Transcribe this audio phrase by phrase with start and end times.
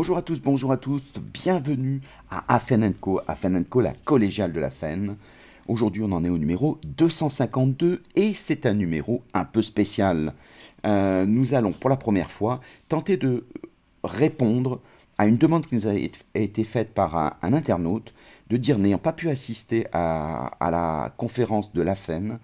[0.00, 1.02] Bonjour à tous, bonjour à tous,
[1.34, 2.00] bienvenue
[2.30, 5.16] à Afen Co, Afen Co, la collégiale de la FEN.
[5.66, 10.34] Aujourd'hui, on en est au numéro 252 et c'est un numéro un peu spécial.
[10.86, 13.44] Euh, nous allons pour la première fois tenter de
[14.04, 14.80] répondre
[15.18, 18.14] à une demande qui nous a été faite par un, internaute
[18.50, 22.38] de dire n'ayant pas pu assister à, la conférence de la FEN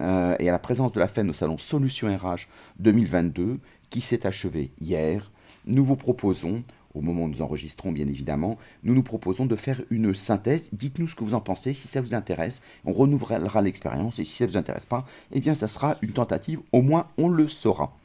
[0.00, 2.46] euh, et à la présence de la FEN au salon Solutions RH
[2.78, 3.58] 2022
[3.90, 5.32] qui s'est achevé hier,
[5.66, 6.62] nous vous proposons
[6.94, 10.70] au moment où nous enregistrons bien évidemment, nous nous proposons de faire une synthèse.
[10.72, 14.36] Dites-nous ce que vous en pensez, si ça vous intéresse, on renouvellera l'expérience, et si
[14.36, 17.48] ça ne vous intéresse pas, eh bien ça sera une tentative, au moins on le
[17.48, 17.96] saura.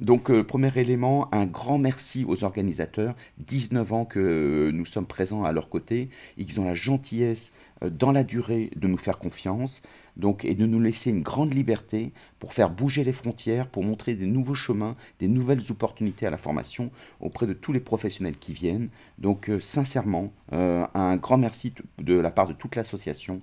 [0.00, 3.14] Donc, euh, premier élément, un grand merci aux organisateurs.
[3.38, 8.10] 19 ans que nous sommes présents à leur côté qu'ils ont la gentillesse euh, dans
[8.10, 9.82] la durée de nous faire confiance
[10.16, 14.14] donc, et de nous laisser une grande liberté pour faire bouger les frontières, pour montrer
[14.14, 16.90] des nouveaux chemins, des nouvelles opportunités à la formation
[17.20, 18.88] auprès de tous les professionnels qui viennent.
[19.18, 23.38] Donc, euh, sincèrement, un grand merci de la part de toute l'association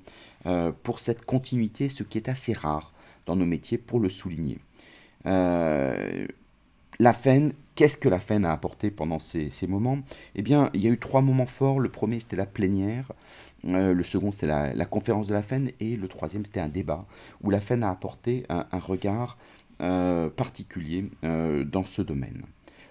[0.83, 2.93] pour cette continuité, ce qui est assez rare
[3.25, 4.57] dans nos métiers, pour le souligner.
[6.99, 9.99] La FEN, qu'est-ce que la FEN a apporté pendant ces, moments?
[10.35, 11.79] Eh bien, il y a eu trois moments forts.
[11.79, 13.11] Le premier, c'était la plénière.
[13.65, 15.71] Euh, le second, c'était la, conférence de la FEN.
[15.79, 17.05] Et le troisième, c'était un débat
[17.43, 19.37] où la FEN a apporté un, regard
[19.81, 22.41] euh, particulier euh, dans ce domaine.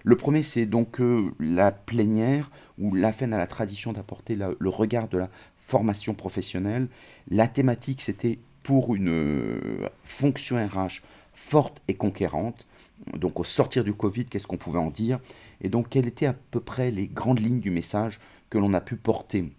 [0.03, 1.01] Le premier, c'est donc
[1.37, 6.87] la plénière, où la FEN a la tradition d'apporter le regard de la formation professionnelle.
[7.29, 11.01] La thématique, c'était pour une fonction RH
[11.37, 12.65] forte et conquérante.
[13.13, 15.19] Donc au sortir du Covid, qu'est-ce qu'on pouvait en dire?
[15.61, 18.81] Et donc quelles étaient à peu près les grandes lignes du message que l'on a
[18.81, 19.53] pu porter?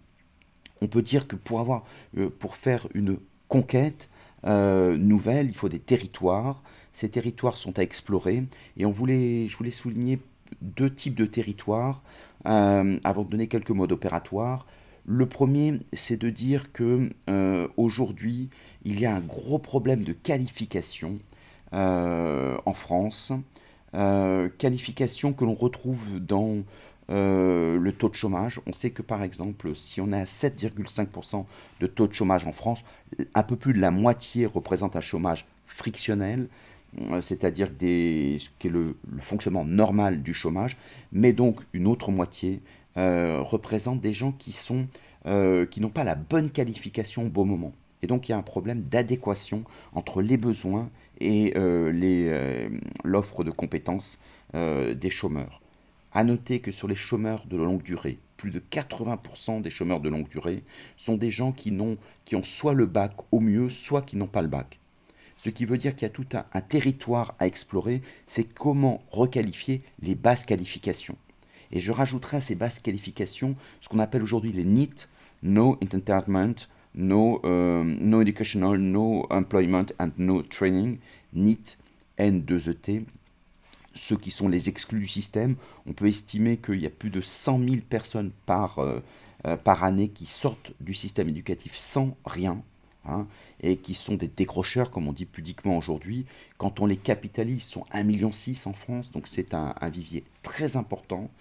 [0.81, 1.85] On peut dire que pour, avoir,
[2.17, 4.09] euh, pour faire une conquête
[4.45, 6.61] euh, nouvelle, il faut des territoires.
[6.91, 8.43] Ces territoires sont à explorer.
[8.75, 10.19] Et on voulait, je voulais souligner
[10.61, 12.03] deux types de territoires
[12.45, 14.67] euh, avant de donner quelques modes opératoires.
[15.05, 17.09] Le premier, c'est de dire que
[17.77, 18.49] aujourd'hui,
[18.83, 21.17] il y a un gros problème de qualification
[21.71, 23.33] en France.
[23.95, 26.57] Euh, qualification que l'on retrouve dans
[27.09, 28.61] euh, le taux de chômage.
[28.67, 31.45] On sait que par exemple, si on à 7,5%
[31.79, 32.83] de taux de chômage en France,
[33.33, 36.47] un peu plus de la moitié représente un chômage frictionnel,
[37.21, 40.77] c'est-à-dire ce qui est le, fonctionnement normal du chômage,
[41.11, 42.61] mais donc une autre moitié
[42.95, 44.87] représente des gens qui sont
[45.69, 47.73] qui n'ont pas la bonne qualification au bon moment.
[48.01, 49.63] Et donc il y a un problème d'adéquation
[49.93, 52.69] entre les besoins et euh, euh,
[53.03, 54.19] l'offre de compétences
[54.55, 55.61] euh, des chômeurs.
[56.11, 60.09] À noter que sur les chômeurs de longue durée, plus de 80% des chômeurs de
[60.09, 60.63] longue durée
[60.97, 64.27] sont des gens qui, ont, qui ont soit le bac au mieux, soit qui n'ont
[64.27, 64.79] pas le bac.
[65.37, 68.99] Ce qui veut dire qu'il y a tout un, un territoire à explorer, c'est comment
[69.11, 71.17] requalifier les basses qualifications.
[71.71, 75.07] Et je rajouterai à ces basses qualifications ce qu'on appelle aujourd'hui les NEET,
[75.43, 76.55] No Entertainment,
[76.99, 80.99] no, euh, no educational, no employment and no training,
[81.33, 81.77] NEET,
[82.19, 83.05] N2ET,
[83.93, 85.55] ceux qui sont les exclus du système.
[85.87, 88.99] On peut estimer qu'il y a plus de 100 000 personnes par, euh,
[89.47, 92.61] euh, par année qui sortent du système éducatif sans rien.
[93.05, 93.27] Hein,
[93.61, 96.25] et qui sont des décrocheurs, comme on dit pudiquement aujourd'hui.
[96.57, 98.29] Quand on les capitalise, ils sont 1,6 million
[98.65, 101.31] en France, donc c'est un, un, vivier très important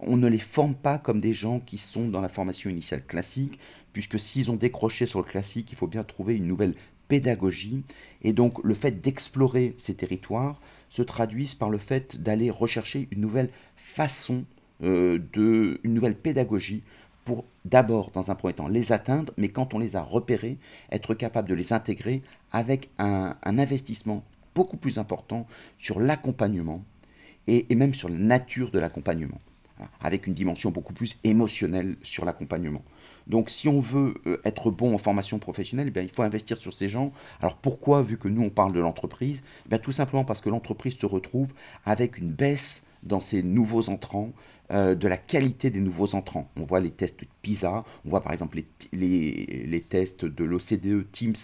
[0.00, 3.58] on ne les forme pas comme des gens qui sont dans la formation initiale classique,
[3.92, 6.74] puisque s'ils ont décroché sur le classique, il faut bien trouver une nouvelle
[7.08, 7.82] pédagogie.
[8.22, 13.20] Et donc le fait d'explorer ces territoires se traduit par le fait d'aller rechercher une
[13.20, 14.44] nouvelle façon,
[14.82, 16.82] euh, de, une nouvelle pédagogie
[17.24, 20.58] pour d'abord, dans un premier temps, les atteindre, mais quand on les a repérés,
[20.92, 24.24] être capable de les intégrer avec un, investissement
[24.54, 25.46] beaucoup plus important
[25.76, 26.84] sur l'accompagnement
[27.48, 29.40] et même sur la nature de l'accompagnement
[30.00, 32.82] avec une dimension beaucoup plus émotionnelle sur l'accompagnement.
[33.26, 36.72] Donc si on veut euh, être bon en formation professionnelle, eh il faut investir sur
[36.72, 37.12] ces gens.
[37.40, 39.42] Alors pourquoi, vu que nous on parle de l'entreprise?
[39.70, 41.52] Eh Tout simplement parce que l'entreprise se retrouve
[41.84, 44.32] avec une baisse dans ces nouveaux entrants,
[44.72, 46.50] euh, de la qualité des nouveaux entrants.
[46.56, 48.58] On voit les tests PISA, on voit par exemple
[48.92, 51.34] les, les tests de l'OCDE Teams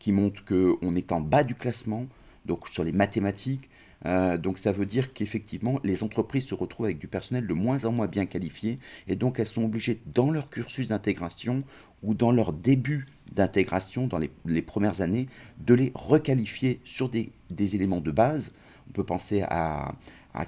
[0.00, 2.06] qui montrent qu'on est en bas du classement,
[2.46, 3.70] donc sur les mathématiques,
[4.06, 7.84] euh, donc ça veut dire qu'effectivement, les entreprises se retrouvent avec du personnel de moins
[7.84, 11.64] en moins bien qualifié et donc elles sont obligées dans leur cursus d'intégration
[12.02, 15.26] ou dans leur début d'intégration, dans les, premières années,
[15.58, 18.52] de les requalifier sur des, éléments de base.
[18.88, 19.94] On peut penser à,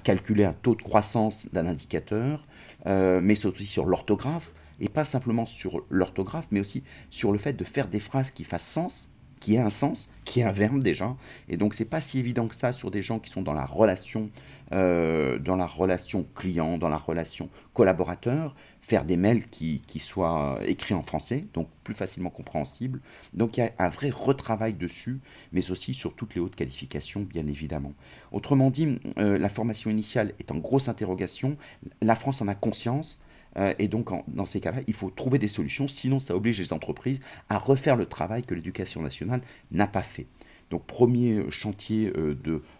[0.03, 2.45] calculer un taux de croissance d'un indicateur,
[2.85, 7.53] euh, mais aussi sur l'orthographe, et pas simplement sur l'orthographe, mais aussi sur le fait
[7.53, 10.81] de faire des phrases qui fassent sens qui ait un sens, qui ait un verbe
[10.81, 11.15] déjà.
[11.49, 13.65] Et donc c'est pas si évident que ça sur des gens qui sont dans la
[13.65, 14.29] relation,
[14.73, 20.59] euh, dans la relation client, dans la relation collaborateur, faire des mails qui, qui, soient
[20.65, 23.01] écrits en français, donc plus facilement compréhensibles.
[23.33, 25.19] Donc il y a un vrai retravail dessus,
[25.51, 27.93] mais aussi sur toutes les hautes qualifications, bien évidemment.
[28.31, 31.57] Autrement dit, euh, la formation initiale est en grosse interrogation.
[32.01, 33.21] La France en a conscience.
[33.57, 36.73] Euh, et donc, dans ces cas-là, il faut trouver des solutions, sinon ça oblige les
[36.73, 40.27] entreprises à refaire le travail que l'éducation nationale n'a pas fait.
[40.69, 42.37] Donc premier chantier euh,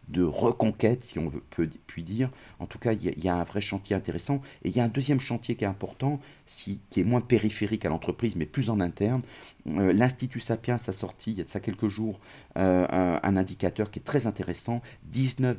[0.10, 2.30] de, reconquête, si on veut, peut puis dire.
[2.60, 4.42] En tout cas, il y, a un vrai chantier intéressant.
[4.64, 7.90] Et il y a un deuxième chantier qui est important, qui est moins périphérique à
[7.90, 9.22] l'entreprise, mais plus en interne.
[9.68, 12.20] Euh, L'Institut Sapiens a sorti, il y a de ça quelques jours,
[12.58, 15.58] euh, un, indicateur qui est très intéressant, 19,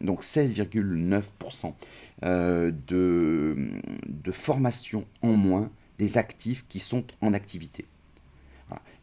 [0.00, 1.74] donc 16,9%
[2.22, 3.70] de,
[4.06, 7.84] de formation en moins des actifs qui sont en activité.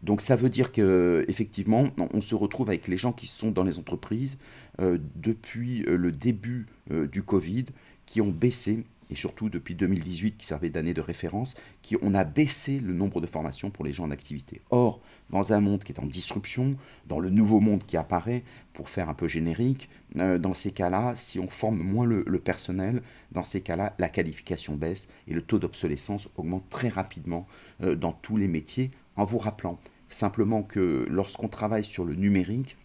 [0.04, 3.80] Donc ça veut dire qu'effectivement, on se retrouve avec les gens qui sont dans les
[3.80, 4.38] entreprises
[4.80, 7.66] euh, depuis euh, le début euh, du Covid,
[8.06, 12.24] qui ont baissé, et surtout depuis 2018 qui servait d'année de référence, qui on a
[12.24, 14.62] baissé le nombre de formations pour les gens en activité.
[14.70, 16.76] Or, dans un monde qui est en disruption,
[17.08, 18.44] dans le nouveau monde qui apparaît,
[18.74, 23.02] pour faire un peu générique, dans ces cas-là, si on forme moins le, le personnel,
[23.32, 27.48] dans ces cas-là, la qualification baisse et le taux d'obsolescence augmente très rapidement
[27.80, 29.80] dans tous les métiers en vous rappelant
[30.10, 32.78] simplement que lorsqu'on travaille sur le numérique,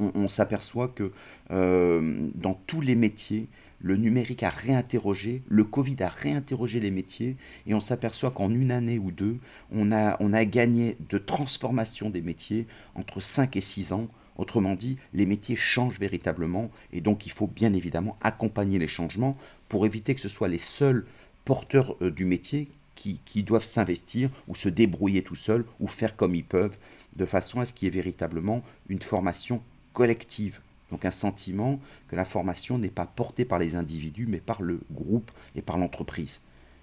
[0.00, 1.10] on, s'aperçoit que
[1.50, 3.48] euh, dans tous les métiers,
[3.80, 8.70] le numérique a réinterrogé, le Covid a réinterrogé les métiers, et on s'aperçoit qu'en une
[8.70, 9.38] année ou deux,
[9.72, 14.08] on a, gagné de transformation des métiers entre 5 et 6 ans.
[14.36, 19.36] Autrement dit, les métiers changent véritablement, et donc il faut bien évidemment accompagner les changements
[19.68, 21.06] pour éviter que ce soit les seuls
[21.44, 26.34] porteurs euh, du métier qui, doivent s'investir ou se débrouiller tout seuls ou faire comme
[26.34, 26.76] ils peuvent,
[27.16, 29.62] de façon à ce qu'il y ait véritablement une formation
[29.92, 30.60] collective.
[30.90, 34.80] Donc un sentiment que la formation n'est pas portée par les individus, mais par le
[34.90, 36.40] groupe et par l'entreprise,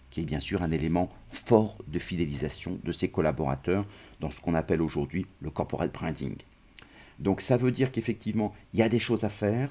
[0.09, 3.85] qui est bien sûr un élément fort de fidélisation de ses collaborateurs
[4.21, 6.35] dans ce qu'on appelle aujourd'hui le corporate branding.
[7.19, 9.69] Donc ça veut dire qu'effectivement, il y a des choses à faire.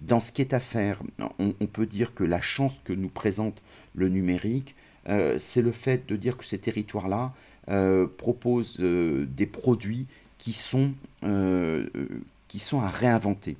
[0.00, 1.02] Dans ce qui est à faire,
[1.38, 3.62] on, peut dire que la chance que nous présente
[3.94, 4.74] le numérique,
[5.06, 7.32] c'est le fait de dire que ces territoires-là
[7.68, 10.08] euh, proposent euh, des produits
[10.38, 10.94] qui sont,
[12.48, 13.56] qui sont à réinventer.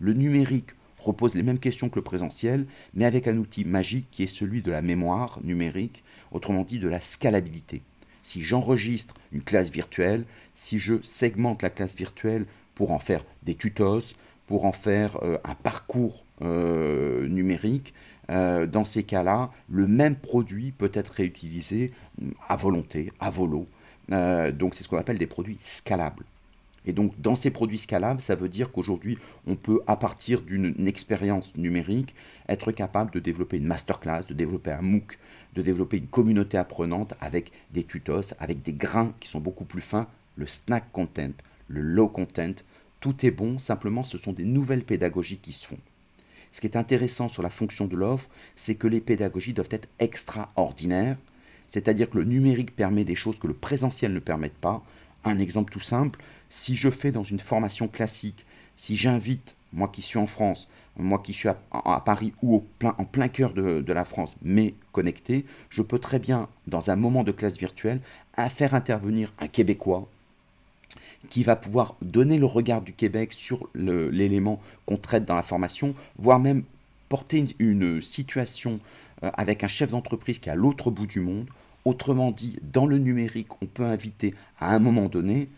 [0.00, 4.24] Le numérique repose les mêmes questions que le présentiel, mais avec un outil magique qui
[4.24, 6.02] est celui de la mémoire numérique,
[6.32, 7.82] autrement dit de la scalabilité.
[8.22, 10.24] Si j'enregistre une classe virtuelle,
[10.54, 14.16] si je segmente la classe virtuelle pour en faire des tutos,
[14.48, 17.94] pour en faire un parcours numérique,
[18.30, 23.66] euh, dans ces cas-là, le même produit peut être réutilisé mm, à volonté, à volo.
[24.12, 26.24] Euh, donc c'est ce qu'on appelle des produits scalables.
[26.86, 30.86] Et donc dans ces produits scalables, ça veut dire qu'aujourd'hui, on peut, à partir d'une
[30.86, 32.14] expérience numérique,
[32.48, 35.18] être capable de développer une masterclass, de développer un MOOC,
[35.54, 39.80] de développer une communauté apprenante avec des tutos, avec des grains qui sont beaucoup plus
[39.80, 41.32] fins, le snack content,
[41.68, 42.54] le low content,
[43.00, 45.78] tout est bon, simplement ce sont des nouvelles pédagogies qui se font.
[46.54, 49.88] Ce qui est intéressant sur la fonction de l'offre, c'est que les pédagogies doivent être
[49.98, 51.16] extraordinaires,
[51.66, 54.84] c'est-à-dire que le numérique permet des choses que le présentiel ne permet pas.
[55.24, 56.20] Un exemple tout simple,
[56.50, 58.46] si je fais dans une formation classique,
[58.76, 63.26] si j'invite, moi qui suis en France, moi qui suis à, Paris ou en plein
[63.26, 67.58] cœur de, la France, mais connecté, je peux très bien, dans un moment de classe
[67.58, 68.00] virtuelle,
[68.48, 70.08] faire intervenir un Québécois,
[71.30, 75.94] qui va pouvoir donner le regard du Québec sur l'élément qu'on traite dans la formation,
[76.18, 76.64] voire même
[77.08, 78.80] porter une, situation
[79.22, 81.46] euh, avec un chef d'entreprise qui est à l'autre bout du monde.
[81.84, 85.48] Autrement dit, dans le numérique, on peut inviter à un moment donné,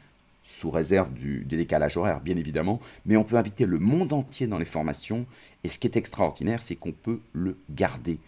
[0.45, 4.59] sous réserve du, décalage horaire bien évidemment, mais on peut inviter le monde entier dans
[4.59, 5.27] les formations.
[5.65, 8.19] Et ce qui est extraordinaire, c'est qu'on peut le garder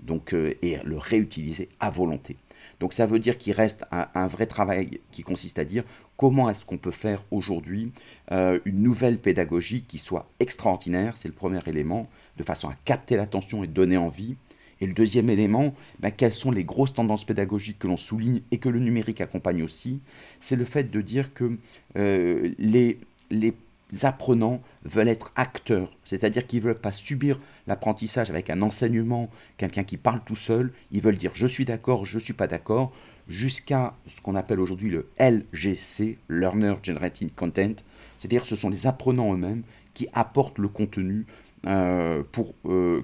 [0.00, 2.36] donc, euh, et le réutiliser à volonté.
[2.80, 5.84] Donc ça veut dire qu'il reste un, vrai travail qui consiste à dire
[6.16, 7.92] comment est-ce qu'on peut faire aujourd'hui
[8.32, 13.16] euh, une nouvelle pédagogie qui soit extraordinaire, c'est le premier élément, de façon à capter
[13.16, 14.36] l'attention et donner envie.
[14.80, 18.58] Et le deuxième élément, ben, quelles sont les grosses tendances pédagogiques que l'on souligne et
[18.58, 20.00] que le numérique accompagne aussi,
[20.40, 21.58] c'est le fait de dire que
[21.96, 22.98] euh, les,
[23.30, 23.54] les
[24.02, 29.84] apprenants veulent être acteurs, c'est-à-dire qu'ils ne veulent pas subir l'apprentissage avec un enseignement, quelqu'un
[29.84, 32.92] qui parle tout seul, ils veulent dire je suis d'accord, je ne suis pas d'accord,
[33.28, 37.74] jusqu'à ce qu'on appelle aujourd'hui le LGC, Learner Generating Content,
[38.18, 39.62] c'est-à-dire ce sont les apprenants eux-mêmes
[39.94, 41.26] qui apportent le contenu,
[41.66, 42.22] euh,
[42.66, 43.02] euh,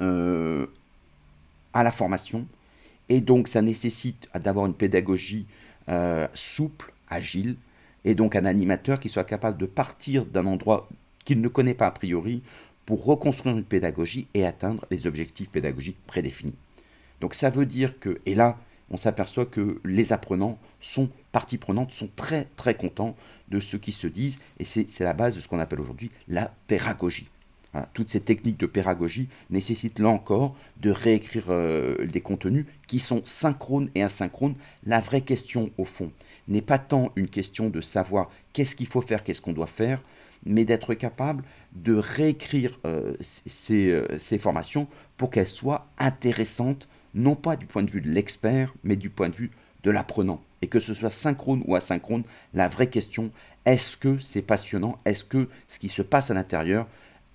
[0.00, 0.66] euh,
[1.72, 2.46] à la formation,
[3.08, 5.46] et donc ça nécessite d'avoir une pédagogie
[6.34, 7.56] souple, agile,
[8.04, 10.88] et donc un animateur qui soit capable de partir d'un endroit
[11.24, 12.42] qu'il ne connaît pas a priori
[12.86, 16.54] pour reconstruire une pédagogie et atteindre les objectifs pédagogiques prédéfinis.
[17.20, 18.58] Donc ça veut dire que, et là,
[18.90, 23.16] on s'aperçoit que les apprenants sont partie prenante, sont très très contents
[23.48, 26.52] de ce qui se disent, et c'est la base de ce qu'on appelle aujourd'hui la
[26.66, 27.28] pédagogie.
[27.92, 33.20] toutes ces techniques de pédagogie nécessitent là encore de réécrire euh, des contenus qui sont
[33.24, 34.54] synchrones et asynchrones.
[34.86, 36.10] La vraie question, au fond,
[36.48, 40.00] n'est pas tant une question de savoir qu'est-ce qu'il faut faire, qu'est-ce qu'on doit faire,
[40.46, 43.14] mais d'être capable de réécrire euh,
[43.70, 48.72] euh, ces, formations pour qu'elles soient intéressantes, non pas du point de vue de l'expert,
[48.84, 49.50] mais du point de vue
[49.82, 50.40] de l'apprenant.
[50.62, 52.22] Et que ce soit synchrone ou asynchrone,
[52.54, 53.30] la vraie question,
[53.64, 55.00] est-ce que c'est passionnant?
[55.04, 56.86] Est-ce que ce qui se passe à l'intérieur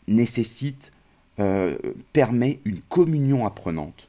[0.07, 0.91] nécessite,
[1.39, 1.77] euh,
[2.13, 4.07] permet une communion apprenante?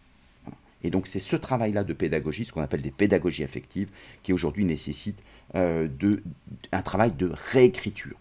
[0.85, 3.89] Et donc c'est ce travail-là de pédagogie, ce qu'on appelle des pédagogies affectives,
[4.23, 5.19] qui aujourd'hui nécessite
[5.55, 6.23] de,
[6.73, 8.17] un travail de réécriture.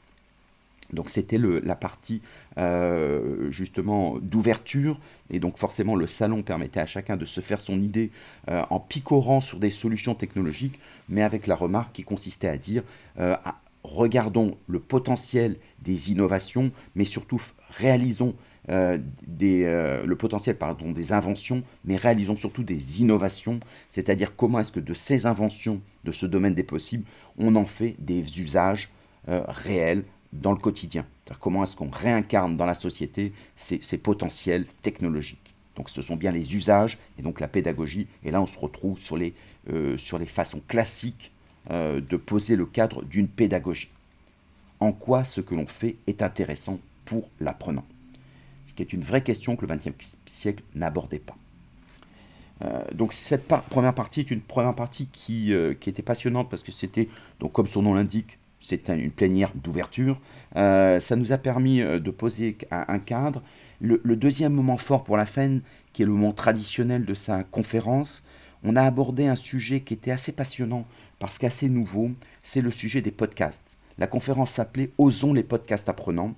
[0.93, 2.21] Donc c'était la partie
[2.57, 4.99] euh, justement d'ouverture.
[5.29, 8.11] Et donc forcément le salon permettait à chacun de se faire son idée
[8.49, 10.79] euh, en picorant sur des solutions technologiques,
[11.09, 12.83] mais avec la remarque qui consistait à dire
[13.19, 13.35] euh,
[13.83, 18.35] regardons le potentiel des innovations, mais surtout réalisons
[18.67, 19.65] des,
[20.05, 20.55] le potentiel
[20.93, 26.11] des inventions, mais réalisons surtout des innovations, c'est-à-dire comment est-ce que de ces inventions, de
[26.11, 27.03] ce domaine des possibles,
[27.39, 28.89] on en fait des usages
[29.27, 31.05] réels, dans le quotidien.
[31.39, 35.53] Comment est-ce qu'on réincarne dans la société ces, potentiels technologiques.
[35.75, 38.07] Donc ce sont bien les usages et donc la pédagogie.
[38.23, 39.33] Et là, on se retrouve sur les,
[39.69, 41.31] euh, sur les façons classiques
[41.69, 43.89] euh, de poser le cadre d'une pédagogie.
[44.79, 47.85] En quoi ce que l'on fait est intéressant pour l'apprenant?
[48.65, 51.35] Ce qui est une vraie question que le XXe siècle n'abordait pas.
[52.63, 56.71] Euh, donc cette première partie est une première partie qui, qui était passionnante parce que
[56.71, 57.07] c'était,
[57.53, 60.21] comme son nom l'indique, c'est une plénière d'ouverture.
[60.55, 63.41] Euh, ça nous a permis euh, de poser un, cadre.
[63.81, 68.23] Le, deuxième moment fort pour la FEN, qui est le moment traditionnel de sa conférence,
[68.63, 70.85] on a abordé un sujet qui était assez passionnant
[71.17, 72.11] parce qu'assez nouveau,
[72.43, 73.77] c'est le sujet des podcasts.
[73.97, 76.35] La conférence s'appelait Osons les podcasts apprenants.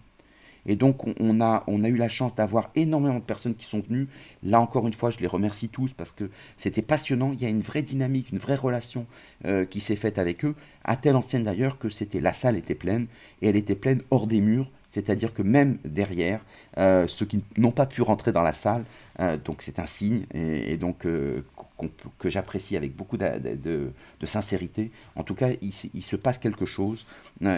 [0.65, 4.07] Et donc, on a, eu la chance d'avoir énormément de personnes qui sont venues.
[4.43, 7.31] Là, encore une fois, je les remercie tous parce que c'était passionnant.
[7.33, 9.05] Il y a une vraie dynamique, une vraie relation
[9.45, 12.75] euh, qui s'est faite avec eux, à telle ancienne d'ailleurs que c'était la salle était
[12.75, 13.07] pleine
[13.41, 14.69] et elle était pleine hors des murs.
[14.93, 16.39] C'est-à-dire que même derrière,
[16.77, 18.83] euh, ceux qui n'ont pas pu rentrer dans la salle,
[19.19, 23.91] euh, donc c'est un signe, et, donc que j'apprécie avec beaucoup de,
[24.23, 24.91] sincérité.
[25.15, 27.07] En tout cas, il, se passe quelque chose,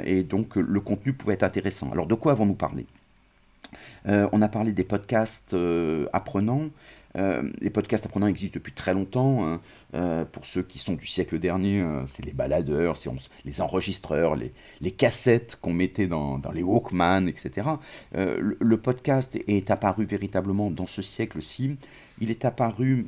[0.05, 1.91] et donc le contenu pouvait être intéressant.
[1.91, 2.85] Alors de quoi avons-nous parlé?
[4.07, 6.69] Euh, on a parlé des podcasts euh, apprenants.
[7.15, 9.45] Euh, les podcasts apprenants existent depuis très longtemps.
[9.45, 10.25] Hein.
[10.31, 13.09] pour ceux qui sont du siècle dernier, c'est les baladeurs, c'est
[13.45, 17.67] les enregistreurs, les, cassettes qu'on mettait dans, les Walkman, etc.
[18.13, 21.77] Le, podcast est apparu véritablement dans ce siècle-ci.
[22.19, 23.07] Il est apparu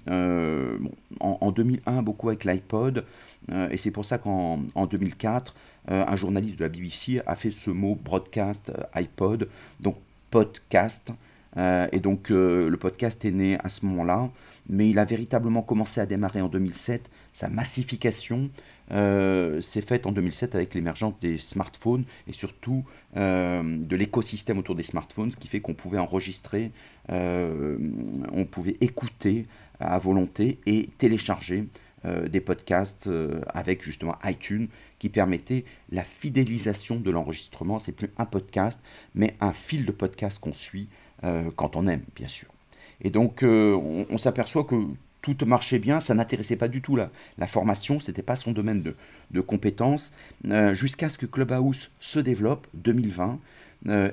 [1.19, 3.03] en, 2001 beaucoup avec l'iPod,
[3.51, 4.59] et c'est pour ça qu'en
[4.89, 5.55] 2004,
[5.87, 9.49] un journaliste de la BBC a fait ce mot broadcast iPod.
[9.81, 9.97] Donc
[10.31, 11.13] podcast.
[11.57, 14.29] Euh, et donc euh, le podcast est né à ce moment-là,
[14.69, 17.09] mais il a véritablement commencé à démarrer en 2007.
[17.33, 18.49] Sa massification
[18.91, 22.83] euh, s'est faite en 2007 avec l'émergence des smartphones et surtout
[23.15, 26.71] de l'écosystème autour des smartphones, ce qui fait qu'on pouvait enregistrer,
[27.09, 29.47] on pouvait écouter
[29.79, 31.65] à volonté et télécharger
[32.07, 37.79] euh, des podcasts euh, avec justement iTunes qui permettait la fidélisation de l'enregistrement.
[37.79, 38.79] C'est plus un podcast,
[39.13, 40.87] mais un fil de podcast qu'on suit
[41.23, 42.47] euh, quand on aime, bien sûr.
[43.01, 44.75] Et donc, on, s'aperçoit que
[45.21, 48.81] tout marchait bien, ça n'intéressait pas du tout la, la formation, c'était pas son domaine
[48.81, 48.95] de,
[49.29, 50.11] de compétences,
[50.73, 53.39] jusqu'à ce que Clubhouse se développe, 2020,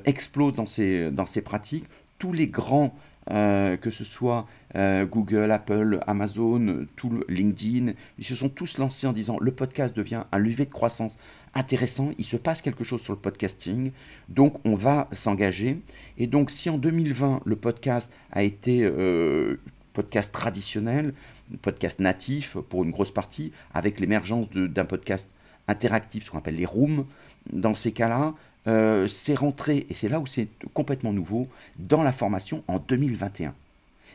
[0.04, 1.86] explose dans ses, dans ses pratiques.
[2.18, 2.94] Tous les grands
[3.30, 9.06] euh, que ce soit euh, Google, Apple, Amazon, tout LinkedIn, ils se sont tous lancés
[9.06, 11.16] en disant le podcast devient un levier de croissance
[11.54, 13.92] intéressant, il se passe quelque chose sur le podcasting,
[14.28, 15.80] donc on va s'engager.
[16.18, 19.56] Et donc si en 2020 le podcast a été euh,
[19.94, 21.14] podcast traditionnel,
[21.62, 25.30] podcast natif pour une grosse partie, avec l'émergence d'un podcast
[25.66, 27.06] interactif, ce qu'on appelle les rooms,
[27.52, 28.34] dans ces cas-là,
[28.66, 33.54] euh, c'est rentré, et c'est là où c'est complètement nouveau, dans la formation en 2021.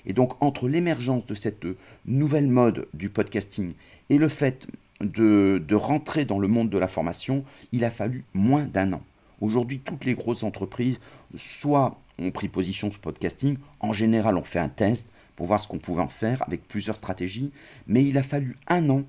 [0.06, 1.66] Et donc entre l'émergence de cette
[2.06, 3.74] nouvelle mode du podcasting
[4.10, 4.66] et le fait
[5.02, 9.02] de, rentrer dans le monde de la formation, il a fallu moins d'un an.
[9.42, 11.00] Aujourd'hui, toutes les grosses entreprises,
[11.36, 15.70] soit ont pris position sur podcasting, en général on fait un test pour voir ce
[15.70, 17.52] qu'on pouvait en faire avec plusieurs stratégies,
[17.88, 19.04] mais il a fallu un an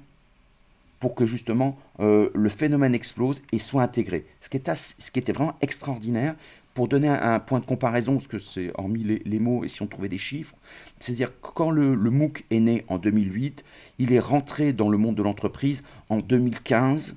[1.01, 4.27] pour que justement le phénomène explose et soit intégré.
[4.41, 4.59] Ce qui,
[5.19, 6.35] était vraiment extraordinaire,
[6.75, 9.87] pour donner un, point de comparaison, parce que c'est hormis les, mots et si on
[9.87, 10.55] trouvait des chiffres,
[10.99, 13.65] c'est-à-dire quand le, MOOC est né en 2008,
[13.99, 17.17] il est rentré dans le monde de l'entreprise en 2015,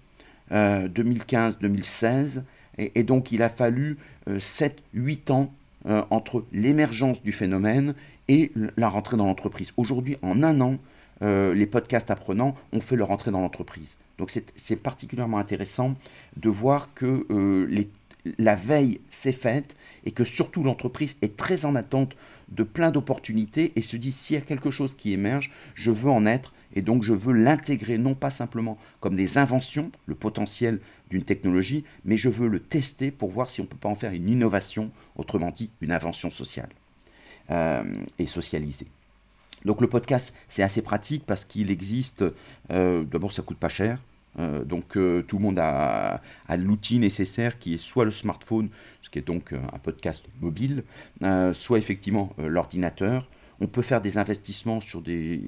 [0.52, 2.44] 2015-2016,
[2.78, 3.98] et, donc il a fallu
[4.28, 5.54] 7-8 euh, ans
[5.86, 7.94] euh, entre l'émergence du phénomène
[8.28, 9.74] et la rentrée dans l'entreprise.
[9.78, 10.78] Aujourd'hui, en un an,
[11.22, 13.98] euh, les podcasts apprenants ont fait leur entrée dans l'entreprise.
[14.18, 15.96] Donc c'est particulièrement intéressant
[16.38, 17.26] de voir que
[17.68, 17.90] les
[18.38, 22.16] la veille s'est faite et que surtout l'entreprise est très en attente
[22.50, 26.10] de plein d'opportunités et se dit s'il y a quelque chose qui émerge, je veux
[26.10, 30.80] en être et donc je veux l'intégrer non pas simplement comme des inventions, le potentiel
[31.10, 33.96] d'une technologie, mais je veux le tester pour voir si on ne peut pas en
[33.96, 36.70] faire une innovation, autrement dit une invention sociale
[37.52, 37.84] euh,
[38.20, 38.88] et socialisée.
[39.66, 42.24] Donc le podcast, c'est assez pratique parce qu'il existe,
[42.72, 44.00] euh, d'abord ça coûte pas cher,
[44.40, 46.22] euh, donc euh, tout le monde a,
[46.58, 48.70] l'outil nécessaire qui est soit le smartphone,
[49.02, 50.84] ce qui est donc un podcast mobile,
[51.54, 53.28] soit effectivement l'ordinateur.
[53.62, 55.40] On peut faire des investissements sur des,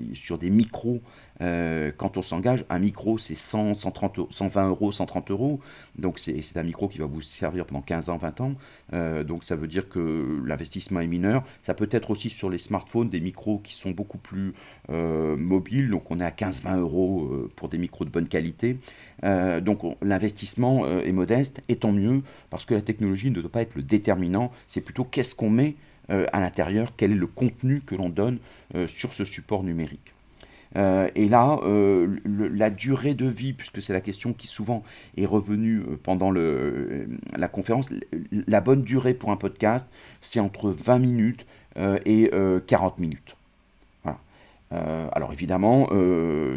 [0.43, 1.01] micros
[1.41, 5.59] euh, quand on s'engage, un micro, c'est 100, 130, 120 euros, 130 euros.
[5.97, 8.55] Donc, c'est un micro qui va vous servir pendant 15 ans, 20 ans.
[8.93, 11.43] Euh, donc, ça veut dire que l'investissement est mineur.
[11.61, 14.53] Ça peut être aussi sur les smartphones des micros qui sont beaucoup plus
[14.89, 15.89] euh, mobiles.
[15.89, 18.77] Donc, on est à 15-20 euros pour des micros de bonne qualité.
[19.23, 23.75] donc, l'investissement est modeste, et tant mieux, parce que la technologie ne doit pas être
[23.75, 24.51] le déterminant.
[24.67, 25.75] C'est plutôt qu'est-ce qu'on met
[26.09, 28.39] à l'intérieur, quel est le contenu que l'on donne
[28.87, 30.15] sur ce support numérique.
[30.77, 34.83] Euh, et là, euh, la durée de vie, puisque c'est la question qui souvent
[35.17, 37.89] est revenue euh, pendant la conférence,
[38.31, 39.87] la bonne durée pour un podcast,
[40.21, 41.45] c'est entre 20 minutes
[42.05, 42.31] et
[42.67, 43.35] 40 minutes.
[44.71, 45.89] alors évidemment,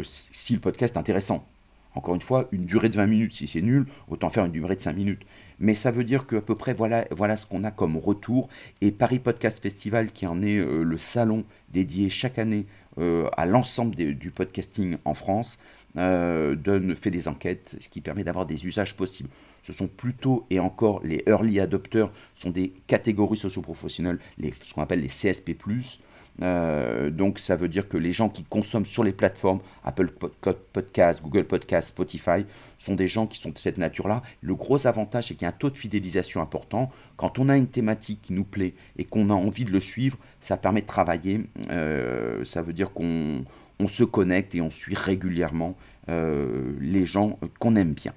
[0.03, 1.45] si le podcast est intéressant,
[1.95, 4.75] encore une fois, une durée de 20 minutes, si c'est nul, autant faire une durée
[4.75, 5.21] de 5 minutes.
[5.59, 8.47] Mais ça veut dire qu'à peu près, voilà, voilà ce qu'on a comme retour.
[8.81, 11.43] Et Paris Podcast Festival, qui en est le salon
[11.73, 12.65] dédié chaque année
[12.99, 15.59] euh, à l'ensemble du podcasting en France,
[15.97, 19.29] euh, donne, fait des enquêtes, ce qui permet d'avoir des usages possibles.
[19.63, 24.81] Ce sont plutôt, et encore, les early adopters sont des catégories socioprofessionnelles, les, ce qu'on
[24.81, 25.55] appelle les CSP+,
[26.41, 30.09] euh, donc ça veut dire que les gens qui consomment sur les plateformes Apple
[30.73, 32.45] Podcast, Google Podcast, Spotify
[32.77, 34.21] sont des gens qui sont de cette nature-là.
[34.41, 36.91] Le gros avantage, c'est qu'il y a un taux de fidélisation important.
[37.17, 40.17] Quand on a une thématique qui nous plaît et qu'on a envie de le suivre,
[40.39, 41.45] ça permet de travailler.
[41.71, 43.43] Euh, ça veut dire qu'on
[43.87, 45.75] se connecte et on suit régulièrement
[46.07, 48.13] euh, les gens qu'on aime bien.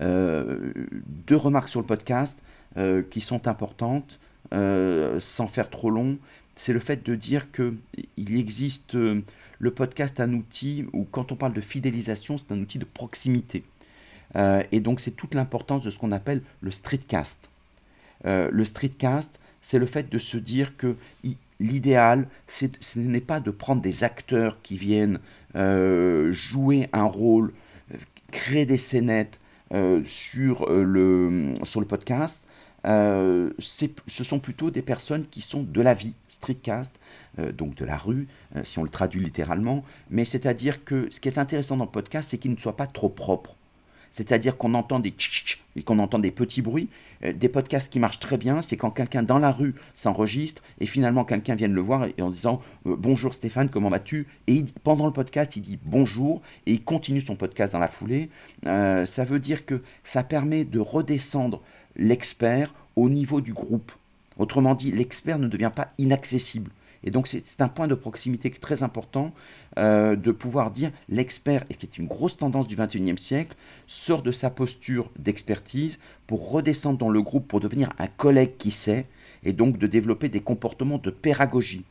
[0.00, 2.42] deux remarques sur le podcast
[3.10, 4.18] qui sont importantes,
[4.50, 6.18] sans faire trop long
[6.56, 9.22] c'est le fait de dire qu'il existe euh,
[9.58, 13.64] le podcast, un outil où quand on parle de fidélisation, c'est un outil de proximité.
[14.36, 17.48] Euh, et donc c'est toute l'importance de ce qu'on appelle le streetcast.
[18.26, 20.96] Euh, le streetcast, c'est le fait de se dire que
[21.60, 25.18] l'idéal, ce n'est pas de prendre des acteurs qui viennent
[25.54, 27.52] jouer un rôle,
[28.32, 29.38] créer des scénettes
[30.04, 32.44] sur, le, sur le podcast,
[32.84, 36.98] euh, ce sont plutôt des personnes qui sont de la vie, streetcast,
[37.38, 39.84] euh, donc de la rue, euh, si on le traduit littéralement.
[40.10, 42.86] Mais c'est-à-dire que ce qui est intéressant dans le podcast, c'est qu'il ne soit pas
[42.86, 43.56] trop propre.
[44.10, 45.12] C'est-à-dire qu'on entend des
[45.74, 46.88] et qu'on entend des petits bruits.
[47.20, 51.24] des podcasts qui marchent très bien, c'est quand quelqu'un dans la rue s'enregistre et finalement
[51.24, 54.28] quelqu'un vient le voir et en disant bonjour Stéphane, comment vas-tu?
[54.46, 58.30] Et pendant le podcast, il dit bonjour et il continue son podcast dans la foulée.
[58.62, 61.60] ça veut dire que ça permet de redescendre
[61.96, 63.92] l'expert au niveau du groupe.
[64.38, 66.70] Autrement dit, l'expert ne devient pas inaccessible.
[67.06, 69.32] Et donc c'est un point de proximité très important
[69.76, 73.54] euh, de pouvoir dire l'expert, et qui est une grosse tendance du 21e siècle,
[73.86, 78.70] sort de sa posture d'expertise pour redescendre dans le groupe, pour devenir un collègue qui
[78.70, 79.06] sait,
[79.44, 81.84] et donc de développer des comportements de pédagogie.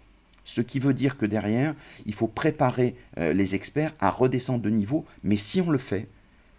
[0.46, 1.76] Ce qui veut dire que derrière,
[2.08, 6.08] il faut préparer euh, les experts à redescendre de niveau, mais si on le fait,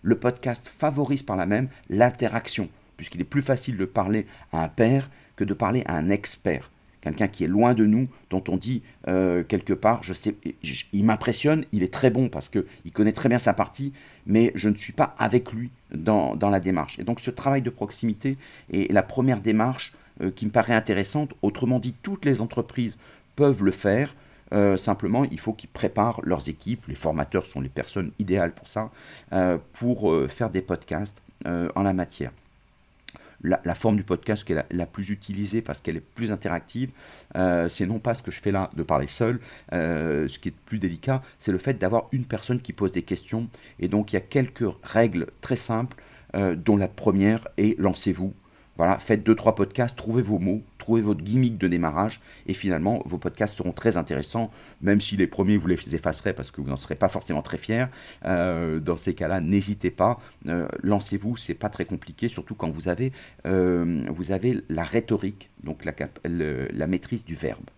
[0.02, 4.68] le podcast favorise par la même l'interaction puisqu'il est plus facile de parler à un
[4.68, 6.70] père que de parler à un expert.
[7.04, 10.36] Quelqu'un qui est loin de nous, dont on dit euh, quelque part, je sais,
[10.94, 13.92] il m'impressionne, il est très bon parce qu'il connaît très bien sa partie,
[14.26, 16.98] mais je ne suis pas avec lui dans, la démarche.
[16.98, 18.38] Et donc ce travail de proximité
[18.72, 21.34] est la première démarche euh, qui me paraît intéressante.
[21.42, 22.96] Autrement dit, toutes les entreprises
[23.36, 24.16] peuvent le faire.
[24.54, 26.86] Euh, simplement, il faut qu'ils préparent leurs équipes.
[26.88, 28.90] Les formateurs sont les personnes idéales pour ça,
[29.74, 32.32] pour faire des podcasts en la matière.
[33.44, 36.90] La, forme du podcast qui est la, plus utilisée parce qu'elle est plus interactive,
[37.36, 39.38] euh, c'est non pas ce que je fais là de parler seul,
[39.72, 43.02] euh, ce qui est plus délicat, c'est le fait d'avoir une personne qui pose des
[43.02, 43.48] questions.
[43.78, 45.96] Et donc il y a quelques règles très simples,
[46.34, 48.32] euh, dont la première est lancez-vous.
[48.76, 53.02] Voilà, faites deux trois podcasts, trouvez vos mots, trouvez votre gimmick de démarrage et finalement
[53.06, 54.50] vos podcasts seront très intéressants,
[54.82, 57.56] même si les premiers vous les effacerez parce que vous n'en serez pas forcément très
[57.56, 57.86] fiers.
[58.26, 62.88] Euh, dans ces cas-là, n'hésitez pas, euh, lancez-vous, c'est pas très compliqué, surtout quand vous
[62.88, 63.12] avez,
[63.46, 65.94] euh, vous avez la rhétorique, donc la,
[66.24, 67.70] la maîtrise du verbe.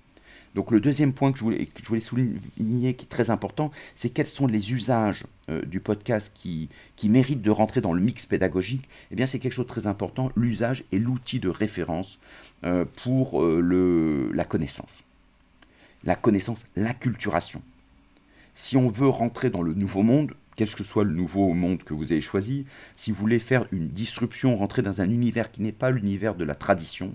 [0.57, 4.47] Donc le deuxième point que je voulais, souligner, qui est très important, c'est quels sont
[4.47, 6.71] les usages euh, du podcast qui,
[7.05, 8.89] méritent de rentrer dans le mix pédagogique.
[9.11, 12.19] Eh bien c'est quelque chose de très important, l'usage et l'outil de référence
[12.65, 15.05] euh, pour euh, la connaissance.
[16.05, 17.61] La connaissance, l'acculturation.
[18.55, 21.95] Si on veut rentrer dans le nouveau monde, quel que soit le nouveau monde que
[21.95, 25.73] vous avez choisi, si vous voulez faire une disruption, rentrer dans un univers qui n'est
[25.73, 27.13] pas l'univers de la tradition,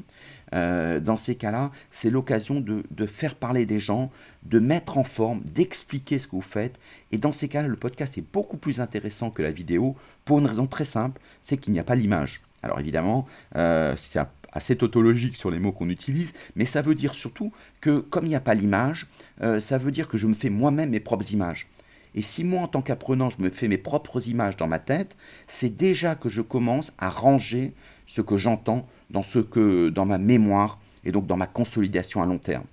[0.53, 4.11] euh, dans ces cas-là, c'est l'occasion de, faire parler des gens,
[4.43, 6.79] de mettre en forme, d'expliquer ce que vous faites.
[7.11, 10.45] Et dans ces cas-là, le podcast est beaucoup plus intéressant que la vidéo pour une
[10.45, 12.41] raison très simple, c'est qu'il n'y a pas l'image.
[12.63, 14.19] Alors évidemment, euh, c'est
[14.51, 18.29] assez tautologique sur les mots qu'on utilise, mais ça veut dire surtout que comme il
[18.29, 19.07] n'y a pas l'image,
[19.41, 21.67] euh, ça veut dire que je me fais moi-même mes propres images.
[22.13, 25.15] Et si moi, en tant qu'apprenant, je me fais mes propres images dans ma tête,
[25.47, 27.73] c'est déjà que je commence à ranger
[28.05, 32.65] ce que j'entends dans, ma mémoire et donc dans ma consolidation à long terme,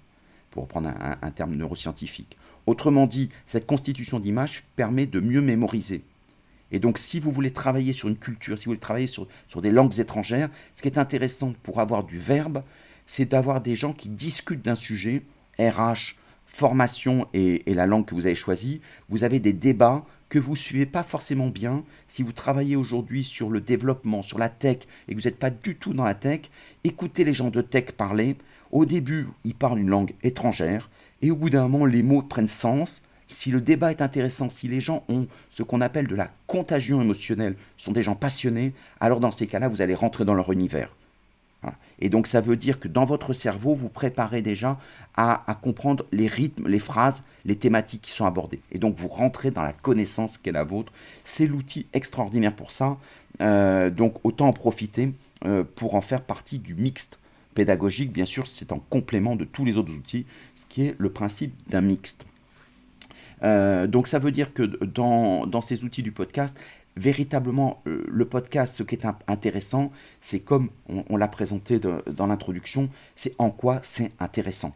[0.51, 0.91] pour reprendre
[1.23, 2.37] un, terme neuroscientifique.
[2.67, 6.03] Autrement dit, cette constitution d'images permet de mieux mémoriser.
[6.71, 9.63] Et donc, si vous voulez travailler sur une culture, si vous voulez travailler sur, sur
[9.63, 12.63] des langues étrangères, ce qui est intéressant pour avoir du verbe,
[13.07, 15.23] c'est d'avoir des gens qui discutent d'un sujet,
[15.59, 16.18] RH,
[16.49, 20.87] formation et, la langue que vous avez choisie, vous avez des débats que vous suivez
[20.87, 21.85] pas forcément bien.
[22.09, 25.51] Si vous travaillez aujourd'hui sur le développement, sur la tech, et que vous n'êtes pas
[25.51, 26.43] du tout dans la tech,
[26.85, 28.37] écoutez les gens de tech parler.
[28.73, 30.91] Au début, ils parlent une langue étrangère,
[31.23, 33.03] et au bout d'un moment, les mots prennent sens.
[33.31, 37.01] Si le débat est intéressant, si les gens ont ce qu'on appelle de la contagion
[37.01, 40.95] émotionnelle, sont des gens passionnés, alors dans ces cas-là, vous allez rentrer dans leur univers.
[41.99, 44.79] Et donc ça veut dire que dans votre cerveau, vous préparez déjà
[45.17, 48.61] à, comprendre les rythmes, les phrases, les thématiques qui sont abordées.
[48.71, 50.93] Et donc vous rentrez dans la connaissance qui est la vôtre.
[51.25, 52.99] C'est l'outil extraordinaire pour ça.
[53.41, 55.13] Euh, donc autant en profiter
[55.45, 57.19] euh, pour en faire partie du mixte
[57.55, 58.13] pédagogique.
[58.13, 61.53] Bien sûr, c'est en complément de tous les autres outils, ce qui est le principe
[61.69, 62.25] d'un mixte.
[63.43, 66.59] Euh, donc ça veut dire que dans, dans, ces outils du podcast,
[66.99, 72.91] véritablement euh, le podcast, ce qui est intéressant, c'est comme on, l'a présenté dans l'introduction,
[73.15, 74.75] c'est en quoi c'est intéressant.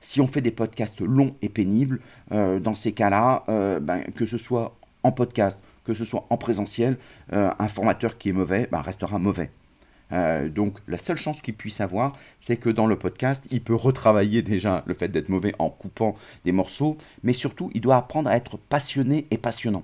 [0.00, 2.00] Si on fait des podcasts longs et pénibles,
[2.32, 6.36] euh, dans ces cas-là, euh, ben, que ce soit en podcast, que ce soit en
[6.36, 6.96] présentiel,
[7.32, 9.50] un formateur qui est mauvais ben, restera mauvais.
[10.54, 14.42] donc la seule chance qu'il puisse avoir, c'est que dans le podcast, il peut retravailler
[14.54, 16.14] déjà le fait d'être mauvais en coupant
[16.44, 19.82] des morceaux, mais surtout, il doit apprendre à être passionné et passionnant.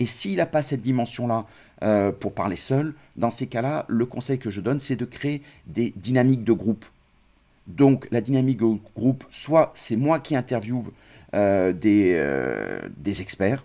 [0.00, 1.46] Et s'il n'a pas cette dimension-là
[1.82, 5.42] euh, pour parler seul, dans ces cas-là, le conseil que je donne, c'est de créer
[5.66, 6.86] des dynamiques de groupe.
[7.66, 10.90] Donc la dynamique de groupe, soit c'est moi qui interviewe
[11.34, 13.64] euh, des, euh, des experts,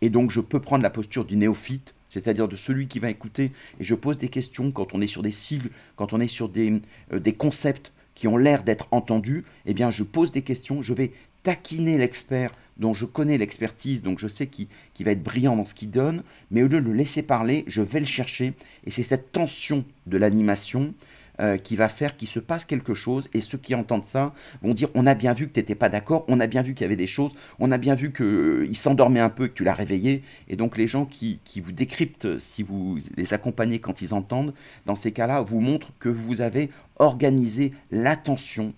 [0.00, 3.50] et donc je peux prendre la posture du néophyte, c'est-à-dire de celui qui va écouter,
[3.80, 6.48] et je pose des questions quand on est sur des sigles, quand on est sur
[6.48, 6.80] des,
[7.12, 11.12] des concepts qui ont l'air d'être entendus, eh bien je pose des questions, je vais
[11.42, 14.68] taquiner l'expert dont je connais l'expertise, donc je sais qu'il
[15.00, 17.82] va être brillant dans ce qu'il donne, mais au lieu de le laisser parler, je
[17.82, 18.54] vais le chercher.
[18.84, 20.94] Et c'est cette tension de l'animation
[21.38, 24.72] euh, qui va faire qu'il se passe quelque chose, et ceux qui entendent ça vont
[24.72, 26.84] dire on a bien vu que tu n'étais pas d'accord, on a bien vu qu'il
[26.84, 29.62] y avait des choses, on a bien vu qu'il euh, s'endormait un peu, que tu
[29.62, 34.00] l'as réveillé, et donc les gens qui, qui, vous décryptent, si vous les accompagnez quand
[34.00, 34.54] ils entendent,
[34.86, 38.72] dans ces cas-là, vous montrent que vous avez organisé l'attention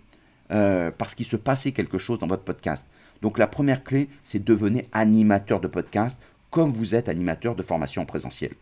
[0.51, 2.87] euh, parce qu'il se passait quelque chose dans votre podcast.
[3.23, 8.03] Donc la première clé, c'est devenir animateur de podcast comme vous êtes animateur de formation
[8.03, 8.53] en présentiel.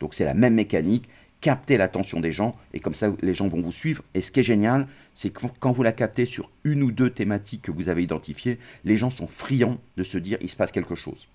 [0.00, 1.08] Donc c'est la même mécanique,
[1.40, 4.02] capter l'attention des gens et comme ça les gens vont vous suivre.
[4.14, 7.10] Et ce qui est génial, c'est que quand vous la captez sur une ou deux
[7.10, 10.72] thématiques que vous avez identifiées, les gens sont friands de se dire il se passe
[10.72, 11.26] quelque chose.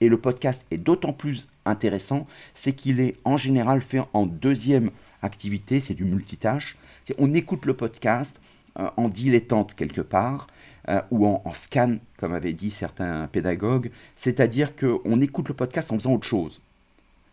[0.00, 4.90] Et le podcast est d'autant plus intéressant, c'est qu'il est en général fait en deuxième
[5.22, 6.76] activité, c'est du multitâche.
[7.18, 8.40] On écoute le podcast
[8.78, 10.48] euh, en dilettante quelque part,
[10.88, 15.94] euh, ou en, scan, comme avaient dit certains pédagogues, c'est-à-dire qu'on écoute le podcast en
[15.94, 16.60] faisant autre chose.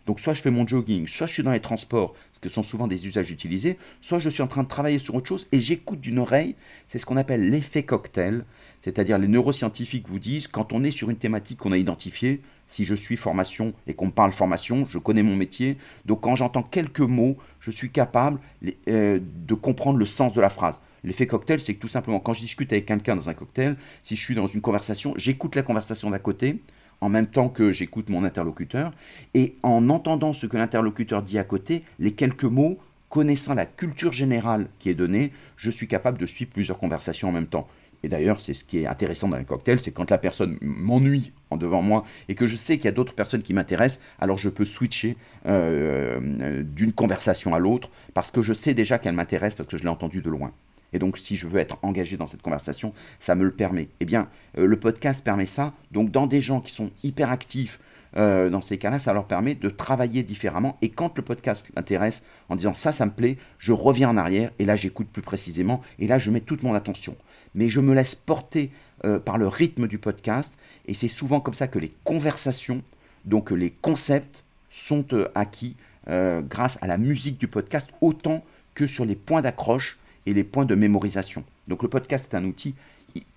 [0.05, 2.63] Donc soit je fais mon jogging, soit je suis dans les transports, ce que sont
[2.63, 5.59] souvent des usages utilisés, soit je suis en train de travailler sur autre chose et
[5.59, 6.55] j'écoute d'une oreille.
[6.87, 8.43] C'est ce qu'on appelle l'effet cocktail,
[8.81, 12.85] c'est-à-dire les neuroscientifiques vous disent quand on est sur une thématique qu'on a identifiée, si
[12.85, 16.63] je suis formation et qu'on me parle formation, je connais mon métier, donc quand j'entends
[16.63, 18.39] quelques mots, je suis capable
[18.87, 20.79] euh, de comprendre le sens de la phrase.
[21.03, 24.15] L'effet cocktail, c'est que tout simplement, quand je discute avec quelqu'un dans un cocktail, si
[24.15, 26.61] je suis dans une conversation, j'écoute la conversation d'à côté,
[27.01, 28.91] en même temps que j'écoute mon interlocuteur,
[29.33, 32.77] et en entendant ce que l'interlocuteur dit à côté, les quelques mots,
[33.09, 37.31] connaissant la culture générale qui est donnée, je suis capable de suivre plusieurs conversations en
[37.31, 37.67] même temps.
[38.03, 41.33] Et d'ailleurs, c'est ce qui est intéressant dans un cocktail, c'est quand la personne m'ennuie
[41.49, 44.37] en devant moi et que je sais qu'il y a d'autres personnes qui m'intéressent, alors
[44.37, 49.15] je peux switcher euh, euh, d'une conversation à l'autre parce que je sais déjà qu'elle
[49.15, 50.53] m'intéresse parce que je l'ai entendue de loin.
[50.93, 53.89] Et donc, si je veux être engagé dans cette conversation, ça me le permet.
[53.99, 55.73] Eh bien, euh, le podcast permet ça.
[55.91, 57.79] Donc, dans des gens qui sont hyper actifs,
[58.17, 60.77] euh, dans ces cas-là, ça leur permet de travailler différemment.
[60.81, 64.51] Et quand le podcast l'intéresse, en disant ça, ça me plaît, je reviens en arrière
[64.57, 67.15] et là, j'écoute plus précisément et là, je mets toute mon attention.
[67.53, 68.71] Mais je me laisse porter
[69.05, 72.81] euh, par le rythme du podcast et c'est souvent comme ça que les conversations,
[73.25, 75.75] donc les concepts, sont acquis
[76.07, 78.43] grâce à la musique du podcast autant
[78.75, 81.43] que sur les points d'accroche et les points de mémorisation.
[81.67, 82.75] Donc le podcast est un outil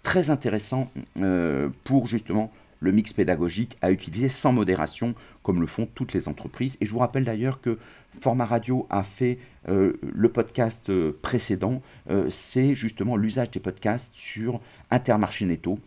[0.03, 5.14] très intéressant euh, pour justement le mix pédagogique à utiliser sans modération,
[5.45, 6.77] comme le font toutes les entreprises.
[6.81, 7.79] Et je vous rappelle d'ailleurs que
[8.21, 11.81] Format Radio a fait euh, le podcast euh, précédent,
[12.29, 15.79] c'est justement l'usage des podcasts sur Intermarché Netto.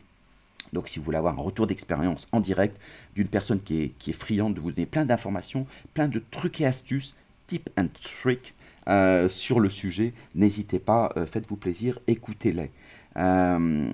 [0.74, 2.80] Donc si vous voulez avoir un retour d'expérience en direct
[3.16, 6.62] d'une personne qui est, qui est friande de vous donner plein d'informations, plein de trucs
[6.62, 7.14] et astuces,
[7.48, 8.55] tips and tricks,
[8.88, 10.14] euh, sur le sujet.
[10.36, 12.70] N'hésitez pas, euh, faites-vous plaisir, écoutez-les.
[13.18, 13.90] Euh,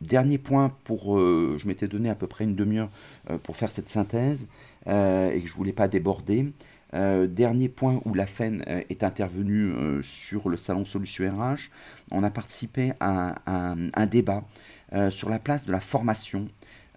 [0.00, 2.90] dernier point pour, je m'étais donné à peu près une demi-heure
[3.42, 4.46] pour faire cette synthèse
[4.86, 6.52] et que je voulais pas déborder.
[6.92, 11.70] dernier point où la FEN est intervenue sur le salon Solution RH,
[12.10, 14.44] on a participé à, un débat
[15.08, 16.46] sur la place de la formation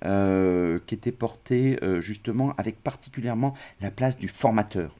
[0.01, 4.93] qui était porté justement avec particulièrement la place du formateur.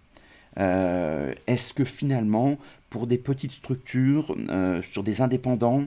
[0.57, 2.57] Euh, est-ce que finalement,
[2.89, 5.83] pour des petites structures, euh, sur des indépendants,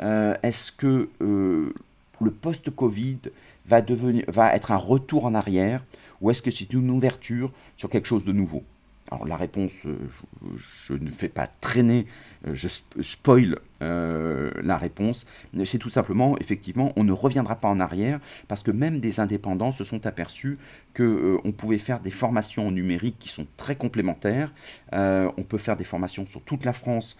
[0.00, 3.18] euh, est-ce que le post-Covid
[3.66, 3.82] va,
[4.28, 5.84] va être un retour en arrière
[6.20, 8.64] ou est-ce que c'est une ouverture sur quelque chose de nouveau?
[9.10, 9.96] Alors la réponse, euh,
[10.88, 12.06] je, ne fais pas traîner,
[12.46, 12.68] euh, je
[13.00, 15.26] spoil euh, la réponse.
[15.64, 19.70] C'est tout simplement, effectivement, on ne reviendra pas en arrière parce que même des indépendants
[19.70, 20.58] se sont aperçus
[20.96, 24.52] qu'on on pouvait faire des formations en numérique qui sont très complémentaires.
[24.92, 27.16] on peut faire des formations sur toute la France,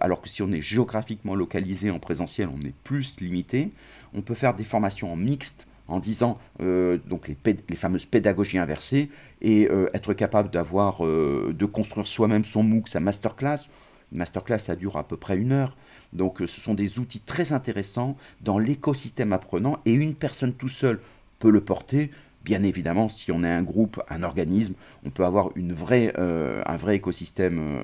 [0.00, 3.72] alors que si on est géographiquement localisé en présentiel, on est plus limité.
[4.14, 9.10] On peut faire des formations en mixte en disant euh, donc les, fameuses pédagogies inversées
[9.40, 13.68] et euh, être capable d'avoir euh, de construire soi-même son MOOC, sa masterclass.
[14.12, 15.76] Une masterclass, ça dure à peu près une heure.
[16.12, 21.00] Donc ce sont des outils très intéressants dans l'écosystème apprenant et une personne tout seul
[21.38, 22.10] peut le porter.
[22.44, 26.76] Bien évidemment, si on est un groupe, un organisme, on peut avoir une vraie, un
[26.76, 27.82] vrai écosystème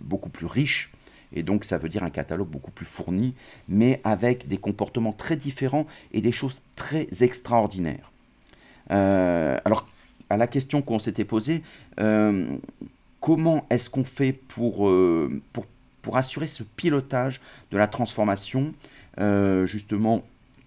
[0.00, 0.92] beaucoup plus riche
[1.32, 3.34] et donc ça veut dire un catalogue beaucoup plus fourni,
[3.68, 8.12] mais avec des comportements très différents et des choses très extraordinaires.
[8.90, 9.86] Euh, alors,
[10.30, 11.62] à la question qu'on s'était posée,
[12.00, 12.46] euh,
[13.20, 15.40] comment est-ce qu'on fait euh,
[16.02, 17.40] pour, assurer ce pilotage
[17.72, 18.72] de la transformation,
[19.64, 20.22] justement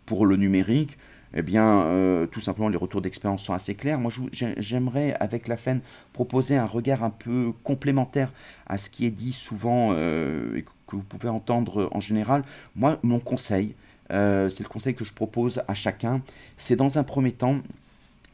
[0.05, 0.97] pour le numérique
[1.33, 3.99] eh bien, euh, tout simplement, les retours d'expérience sont assez clairs.
[3.99, 8.31] Moi, j'aimerais, avec la FEN, proposer un regard un peu complémentaire
[8.67, 12.43] à ce qui est dit souvent euh, et que vous pouvez entendre en général.
[12.75, 13.75] Moi, mon conseil,
[14.11, 16.21] euh, c'est le conseil que je propose à chacun,
[16.57, 17.59] c'est dans un premier temps,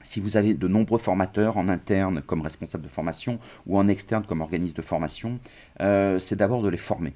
[0.01, 4.23] si vous avez de nombreux formateurs en interne comme responsable de formation ou en externe
[4.25, 5.39] comme organisme de formation,
[5.79, 7.13] c'est d'abord de les former.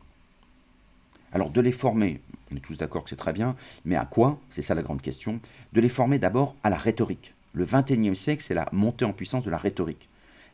[1.31, 2.19] Alors de les former,
[2.51, 5.01] on est tous d'accord que c'est très bien, mais à quoi C'est ça la grande
[5.01, 5.39] question.
[5.73, 7.33] De les former d'abord à la rhétorique.
[7.53, 10.09] Le XXIe siècle, c'est la montée en puissance de la rhétorique.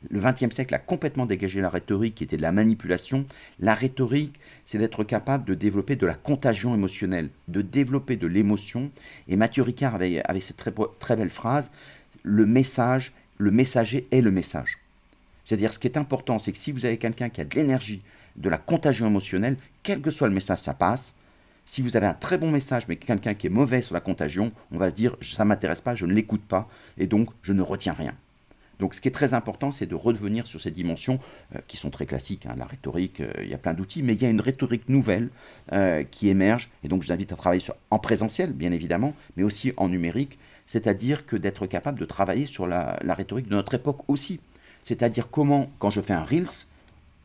[0.09, 3.25] Le XXe siècle a complètement dégagé la rhétorique qui était de la manipulation.
[3.59, 8.91] La rhétorique, c'est d'être capable de développer de la contagion émotionnelle, de développer de l'émotion.
[9.27, 11.71] Et Mathieu Ricard avait, cette très, très belle phrase,
[12.23, 14.77] le message, le messager est le message.
[15.43, 18.01] C'est-à-dire ce qui est important, c'est que si vous avez quelqu'un qui a de l'énergie,
[18.35, 21.15] de la contagion émotionnelle, quel que soit le message, ça passe.
[21.65, 24.51] Si vous avez un très bon message, mais quelqu'un qui est mauvais sur la contagion,
[24.71, 27.61] on va se dire ça m'intéresse pas, je ne l'écoute pas, et donc je ne
[27.61, 28.13] retiens rien.
[28.79, 31.19] Donc ce qui est très important, c'est de revenir sur ces dimensions
[31.55, 32.45] euh, qui sont très classiques.
[32.45, 34.89] Hein, la rhétorique, euh, il y a plein d'outils, mais il y a une rhétorique
[34.89, 35.29] nouvelle
[35.71, 36.69] euh, qui émerge.
[36.83, 40.37] Et donc je vous invite à travailler en présentiel, bien évidemment, mais aussi en numérique.
[40.65, 44.39] c'est-à-dire que d'être capable de travailler sur la, rhétorique de notre époque aussi.
[44.81, 46.67] C'est-à-dire comment, quand je fais un Reels,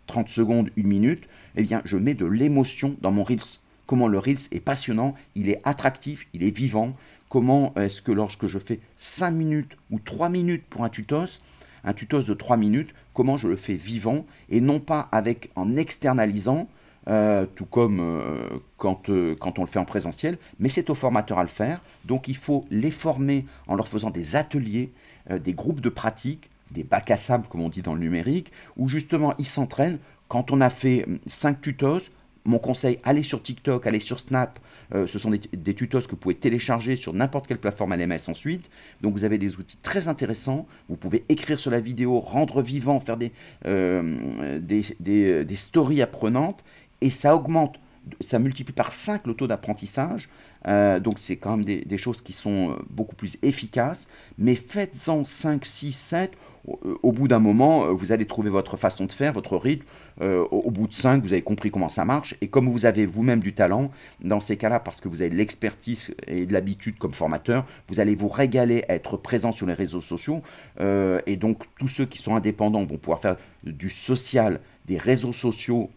[0.07, 1.25] 30 secondes, une minute,
[1.57, 3.61] eh bien, je mets de l'émotion dans mon Reels.
[3.91, 6.95] Comment le Reels est passionnant, il est attractif, il est vivant.
[7.29, 11.41] Comment est-ce que lorsque je fais 5 minutes ou 3 minutes pour un tutos,
[11.83, 15.75] un tutos de 3 minutes, comment je le fais vivant et non pas avec en
[15.75, 16.69] externalisant,
[17.09, 20.95] euh, tout comme euh, quand, euh, quand on le fait en présentiel, mais c'est aux
[20.95, 21.81] formateurs à le faire.
[22.05, 24.93] Donc il faut les former en leur faisant des ateliers,
[25.29, 28.89] des groupes de pratique, des bacs à sable comme on dit dans le numérique, où
[28.89, 29.99] justement ils s'entraînent.
[30.29, 32.09] Quand on a fait 5 tutos,
[32.45, 34.59] mon conseil, allez sur TikTok, allez sur Snap.
[34.93, 38.71] ce sont des, tutos que vous pouvez télécharger sur n'importe quelle plateforme LMS ensuite.
[39.03, 40.67] Donc vous avez des outils très intéressants.
[40.89, 43.33] Vous pouvez écrire sur la vidéo, rendre vivant, faire des,
[43.65, 46.65] des, des, des stories apprenantes
[47.01, 47.79] et ça augmente,
[48.21, 50.29] ça multiplie par 5 le taux d'apprentissage.
[50.69, 54.09] Euh, donc c'est quand même des, choses qui sont euh, beaucoup plus efficaces.
[54.39, 56.33] Mais faites-en 5, 6, 7.
[56.67, 59.85] Au, bout d'un moment, euh, vous allez trouver votre façon de faire, votre rythme.
[60.21, 62.35] au, bout de 5, vous avez compris comment ça marche.
[62.41, 63.91] Et comme vous avez vous-même du talent,
[64.23, 68.15] dans ces cas-là, parce que vous avez l'expertise et de l'habitude comme formateur, vous allez
[68.15, 70.43] vous régaler à être présent sur les réseaux sociaux.
[70.79, 75.91] et donc tous ceux qui sont indépendants vont pouvoir faire du social, des réseaux sociaux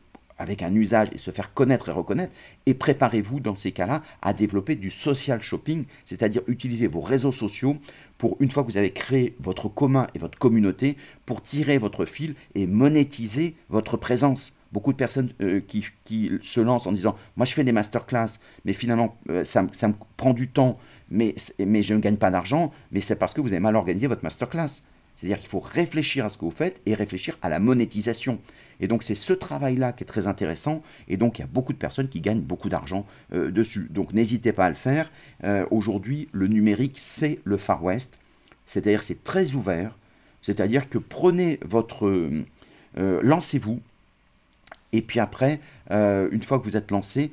[0.44, 2.34] avec un usage et se faire connaître et reconnaître.
[2.66, 7.78] Et préparez-vous dans ces cas-là à développer du social shopping, c'est-à-dire utiliser vos réseaux sociaux
[8.18, 12.06] pour, une fois que vous avez créé votre commun et votre communauté, pour tirer votre
[12.06, 14.54] fil et monétiser votre présence.
[14.72, 18.74] Beaucoup de personnes euh, qui, se lancent en disant Moi, je fais des masterclass, mais
[18.74, 20.80] finalement, euh, ça, ça, me prend du temps,
[21.10, 22.72] mais, mais je ne gagne pas d'argent.
[22.92, 24.82] Mais c'est parce que vous avez mal organisé votre masterclass.
[25.24, 28.42] C'est-à-dire qu'il faut réfléchir à ce que vous faites et réfléchir à la monétisation.
[28.82, 30.84] Et donc c'est ce travail-là qui est très intéressant.
[31.08, 33.88] Et donc il y a beaucoup de personnes qui gagnent beaucoup d'argent euh, dessus.
[33.90, 35.10] Donc n'hésitez pas à le faire.
[35.46, 38.16] Euh, aujourd'hui, le numérique, c'est le Far West.
[38.66, 39.98] C'est-à-dire c'est très ouvert.
[40.42, 42.06] C'est-à-dire que prenez votre...
[42.06, 42.44] Euh,
[43.24, 43.80] lancez-vous.
[44.92, 47.32] Et puis après, une fois que vous êtes lancé,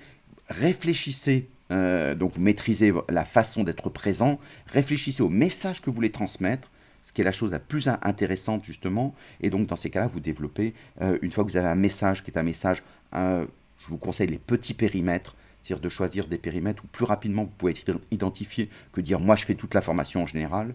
[0.48, 6.68] réfléchissez donc vous maîtrisez la façon d'être présent, réfléchissez au message que vous voulez transmettre,
[7.02, 9.14] ce qui est la chose la plus intéressante justement.
[9.40, 12.22] Et donc dans ces cas-là, vous développez, euh, une fois que vous avez un message
[12.22, 12.82] qui est un message,
[13.12, 17.50] je vous conseille les petits périmètres, c'est-à-dire de choisir des périmètres où plus rapidement vous
[17.56, 20.74] pouvez être identifié que dire moi je fais toute la formation en général.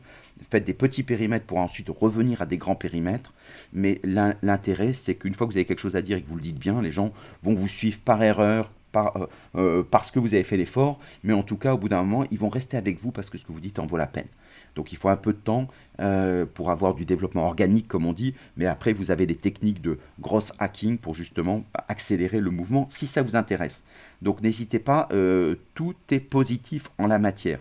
[0.50, 3.34] Faites des petits périmètres pour ensuite revenir à des grands périmètres.
[3.74, 6.36] Mais l'intérêt, c'est qu'une fois que vous avez quelque chose à dire et que vous
[6.36, 10.34] le dites bien, les gens vont vous suivre par erreur, euh, euh, parce que vous
[10.34, 13.02] avez fait l'effort, mais en tout cas, au bout d'un moment, ils vont rester avec
[13.02, 14.28] vous parce que ce que vous dites en vaut la peine.
[14.76, 15.68] Donc il faut un peu de temps
[16.02, 19.82] euh, pour avoir du développement organique, comme on dit, mais après vous avez des techniques
[19.82, 23.86] de gross hacking pour justement accélérer le mouvement si ça vous intéresse.
[24.22, 25.08] Donc n'hésitez pas,
[25.76, 27.60] tout est positif en la matière.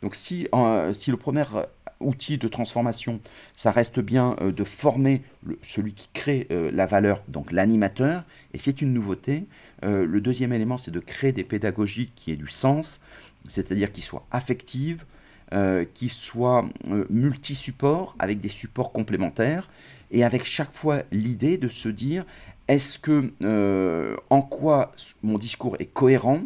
[0.00, 0.48] Donc si,
[0.92, 1.44] si le premier
[2.00, 3.20] outil de transformation,
[3.56, 5.22] ça reste bien euh, de former
[5.62, 9.44] celui qui crée la valeur, donc l'animateur, et c'est une nouveauté.
[9.82, 13.02] le deuxième élément, c'est de créer des pédagogies qui aient du sens,
[13.46, 15.04] c'est-à-dire qui soient affectives,
[15.52, 19.68] euh, qui soit euh, multi-support avec des supports complémentaires
[20.10, 22.24] et avec chaque fois l'idée de se dire
[22.66, 26.44] est-ce que euh, en quoi mon discours est cohérent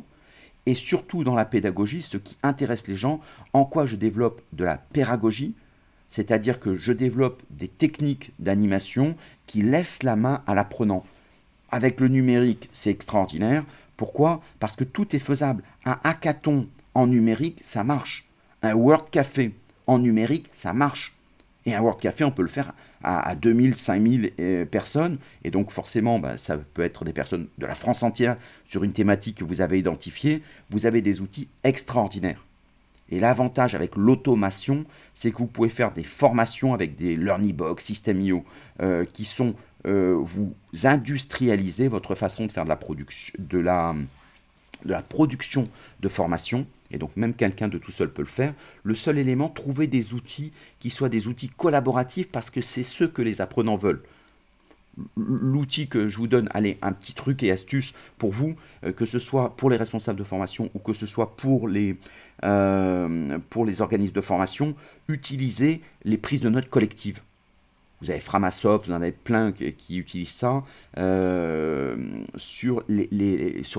[0.68, 3.20] et surtout dans la pédagogie, ce qui intéresse les gens,
[3.54, 5.54] en quoi je développe de la pédagogie,
[6.10, 11.06] c'est-à-dire que je développe des techniques d'animation qui laissent la main à l'apprenant.
[11.70, 13.64] Avec le numérique, c'est extraordinaire.
[13.96, 14.42] Pourquoi?
[14.60, 15.62] Parce que tout est faisable.
[15.86, 18.28] Un hackathon en numérique, ça marche.
[18.60, 19.54] Un Word Café
[19.86, 21.17] en numérique, ça marche.
[21.68, 25.18] Et un Word Café, on peut le faire à, 2000, 5000 euh, personnes.
[25.44, 28.92] Et donc forcément, bah, ça peut être des personnes de la France entière sur une
[28.92, 30.42] thématique que vous avez identifiée.
[30.70, 32.46] Vous avez des outils extraordinaires.
[33.10, 37.84] Et l'avantage avec l'automation, c'est que vous pouvez faire des formations avec des Learning Box,
[37.84, 38.44] System.io,
[38.80, 39.54] euh, qui sont,
[39.86, 40.54] euh, vous
[40.84, 43.94] industrialiser votre façon de faire de la, production, de la,
[44.84, 45.68] de la production
[46.00, 48.54] de formation et donc même quelqu'un de tout seul peut le faire.
[48.82, 53.04] Le seul élément, trouver des outils qui soient des outils collaboratifs parce que c'est ce
[53.04, 54.02] que les apprenants veulent.
[55.16, 59.04] L'outil que je vous donne, allez, un petit truc et astuce pour vous, euh, que
[59.04, 61.96] ce soit pour les responsables de formation ou que ce soit pour les,
[62.42, 64.74] euh, pour les organismes de formation,
[65.08, 67.20] utilisez les prises de notes collectives.
[68.00, 70.64] Vous avez Framasoft, vous en avez plein qui, utilisent ça.
[70.98, 71.96] Euh,
[72.36, 72.82] sur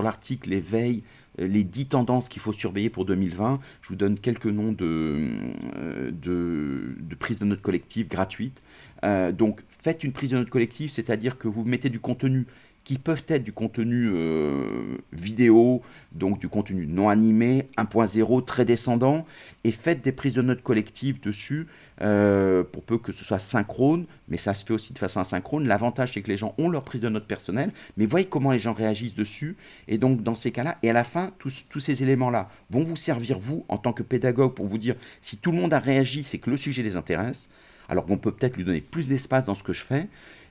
[0.04, 1.04] l'article les, veilles
[1.38, 3.60] les 10 tendances qu'il faut surveiller pour 2020.
[3.82, 5.32] Je vous donne quelques noms de,
[5.78, 8.62] euh, de, de prises de notes collectives gratuites.
[9.06, 12.46] Euh, donc faites une prise de notes collective, c'est-à-dire que vous mettez du contenu
[12.84, 19.25] qui peuvent être du contenu euh, vidéo, donc du contenu non animé, 1.0, très descendant,
[19.63, 21.67] et faites des prises de notes collectives dessus,
[22.02, 25.67] euh, pour peu que ce soit synchrone, mais ça se fait aussi de façon asynchrone.
[25.67, 28.60] L'avantage, c'est que les gens ont leur prise de notes personnelle, mais voyez comment les
[28.60, 29.56] gens réagissent dessus,
[29.88, 32.96] et donc dans ces cas-là, et à la fin, tous, tous ces éléments-là vont vous
[32.96, 36.23] servir, vous, en tant que pédagogue, pour vous dire, si tout le monde a réagi,
[36.23, 37.50] c'est que le sujet les intéresse,
[37.90, 40.08] alors qu'on peut peut-être lui donner plus d'espace dans ce que je fais,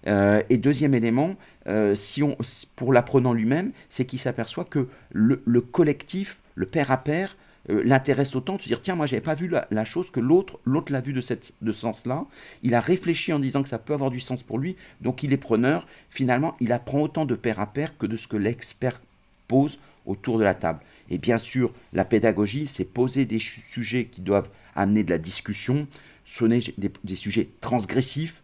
[0.07, 1.37] euh, et deuxième élément,
[1.67, 2.37] euh, si on,
[2.77, 7.37] pour l'apprenant lui-même, c'est qu'il s'aperçoit que le, collectif, le pair à pair,
[7.71, 10.59] euh, l'intéresse autant de se dire tiens moi j'avais pas vu la, chose que l'autre
[10.65, 12.25] l'autre l'a vu de, cette, de ce sens-là.
[12.63, 15.33] Il a réfléchi en disant que ça peut avoir du sens pour lui donc il
[15.33, 15.87] est preneur.
[16.09, 19.03] Finalement il apprend autant de pair à pair que de ce que l'expert
[19.49, 20.81] pose autour de la table.
[21.11, 25.87] Et bien sûr la pédagogie c'est poser des sujets qui doivent amener de la discussion.
[26.25, 28.43] Sonner des sujets transgressifs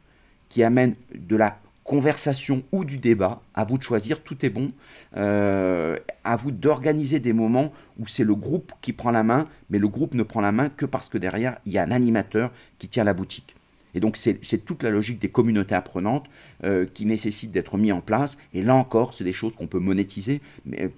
[0.54, 4.70] qui amène de la conversation ou du débat, à vous de choisir, tout est bon.
[5.16, 9.80] Euh, à vous d'organiser des moments où c'est le groupe qui prend la main, mais
[9.80, 12.52] le groupe ne prend la main que parce que derrière, il y a un animateur
[12.78, 13.56] qui tient la boutique.
[13.96, 16.26] Et donc c'est toute la logique des communautés apprenantes
[16.62, 18.38] euh, qui nécessitent d'être mis en place.
[18.52, 20.40] Et là encore, c'est des choses qu'on peut monétiser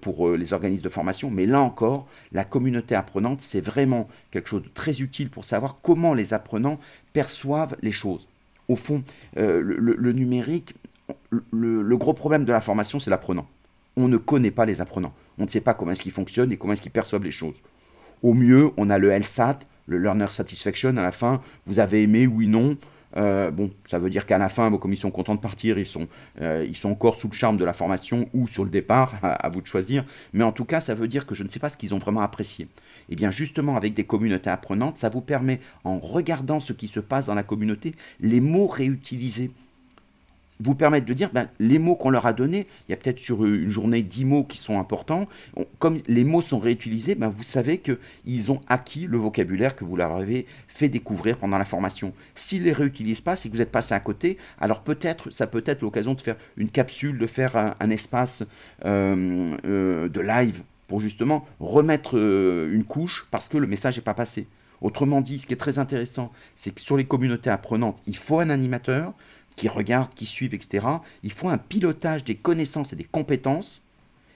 [0.03, 1.31] pour euh, les organismes de formation.
[1.31, 5.79] Mais là encore, la communauté apprenante, c'est vraiment quelque chose de très utile pour savoir
[5.81, 6.79] comment les apprenants
[7.15, 8.29] perçoivent les choses
[8.69, 9.03] au fond,
[9.37, 10.75] euh, le, numérique,
[11.53, 13.47] le, gros problème de la formation, c'est l'apprenant.
[13.97, 15.15] On ne connaît pas les apprenants.
[15.39, 17.57] On ne sait pas comment est-ce qu'ils fonctionnent et comment est-ce qu'ils perçoivent les choses.
[18.23, 22.27] Au mieux, on a le LSAT, le Learner Satisfaction, à la fin, vous avez aimé,
[22.27, 22.77] oui, non.
[23.17, 25.87] Euh, bon, ça veut dire qu'à la fin, comme ils sont contents de partir, ils
[25.87, 26.09] sont,
[26.41, 29.49] euh, ils sont encore sous le charme de la formation ou sur le départ, à,
[29.49, 30.05] vous de choisir.
[30.33, 31.99] Mais en tout cas, ça veut dire que je ne sais pas ce qu'ils ont
[31.99, 32.65] vraiment apprécié.
[32.65, 36.87] Et eh bien justement, avec des communautés apprenantes, ça vous permet, en regardant ce qui
[36.87, 39.51] se passe dans la communauté, les mots réutilisés
[40.61, 43.19] vous permettre de dire, ben, les mots qu'on leur a donnés, il y a peut-être
[43.19, 45.27] sur une journée 10 mots qui sont importants,
[45.79, 49.97] comme les mots sont réutilisés, ben, vous savez qu'ils ont acquis le vocabulaire que vous
[49.97, 52.13] leur avez fait découvrir pendant la formation.
[52.35, 55.63] S'ils ne les réutilisent pas, que vous êtes passé à côté, alors peut-être, ça peut
[55.67, 58.45] être l'occasion de faire une capsule, de faire un, espace
[58.85, 64.03] euh, euh, de live pour justement remettre euh, une couche parce que le message n'est
[64.03, 64.47] pas passé.
[64.83, 68.41] Autrement dit, ce qui est très intéressant, c'est que sur les communautés apprenantes, il faut
[68.41, 69.15] un animateur,
[69.57, 70.87] qui regardent, qui suivent, etc.
[71.23, 73.83] Il faut un pilotage des connaissances et des compétences.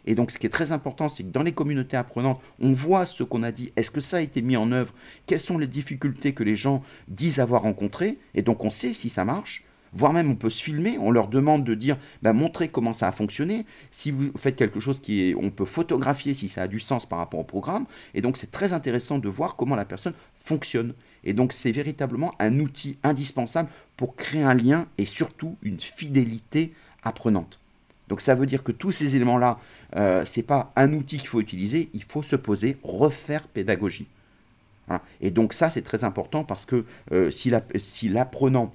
[0.07, 3.05] Et donc, ce qui est très important, c'est que dans les communautés apprenantes, on voit
[3.05, 3.73] ce qu'on a dit.
[3.77, 4.95] Est-ce que ça a été mis en œuvre?
[5.27, 8.19] Quelles sont les difficultés que les gens disent avoir rencontrées?
[8.35, 9.63] Et donc, on sait si ça marche
[9.93, 13.09] voire même on peut se filmer, on leur demande de dire, bah, montrer comment ça
[13.09, 13.67] a fonctionné.
[13.91, 17.07] Si vous faites quelque chose qui est, on peut photographier si ça a du sens
[17.07, 17.87] par rapport au programme.
[18.15, 20.95] Et donc c'est très intéressant de voir comment la personne fonctionne.
[21.25, 26.73] Et donc c'est véritablement un outil indispensable pour créer un lien et surtout une fidélité
[27.03, 27.59] apprenante.
[28.09, 29.61] Donc ça veut dire que tous ces éléments-là,
[29.97, 34.07] euh, ce n'est pas un outil qu'il faut utiliser, il faut se poser, refaire pédagogie.
[35.21, 38.75] Et donc ça c'est très important parce que euh, si l'apprenant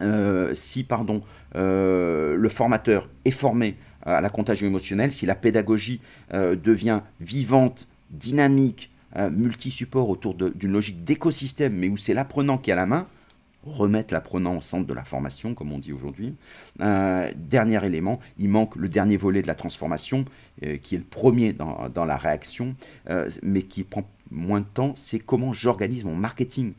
[0.00, 1.22] euh, si pardon,
[1.56, 6.00] euh, le formateur est formé à la contagion émotionnelle, si la pédagogie
[6.32, 8.90] euh, devient vivante, dynamique,
[9.30, 13.06] multi-support autour d'une logique d'écosystème, mais où c'est l'apprenant qui a la main,
[13.62, 16.34] remettre l'apprenant au centre de la formation, comme on dit aujourd'hui.
[16.80, 20.24] dernier élément, il manque le dernier volet de la transformation,
[20.82, 22.74] qui est le premier dans, dans la réaction,
[23.40, 26.72] mais qui prend moins de temps, c'est comment j'organise mon marketing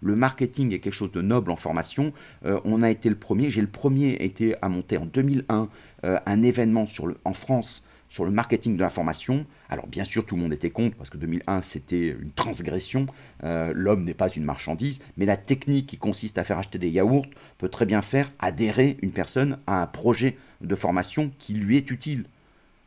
[0.00, 2.12] le marketing est quelque chose de noble en formation.
[2.44, 5.68] Euh, on a été le premier, j'ai le premier été à monter en 2001
[6.04, 9.46] euh, un événement sur le, en France sur le marketing de la formation.
[9.70, 13.06] Alors bien sûr, tout le monde était contre, parce que 2001, c'était une transgression.
[13.44, 16.90] Euh, l'homme n'est pas une marchandise, mais la technique qui consiste à faire acheter des
[16.90, 17.26] yaourts
[17.56, 21.90] peut très bien faire adhérer une personne à un projet de formation qui lui est
[21.90, 22.24] utile.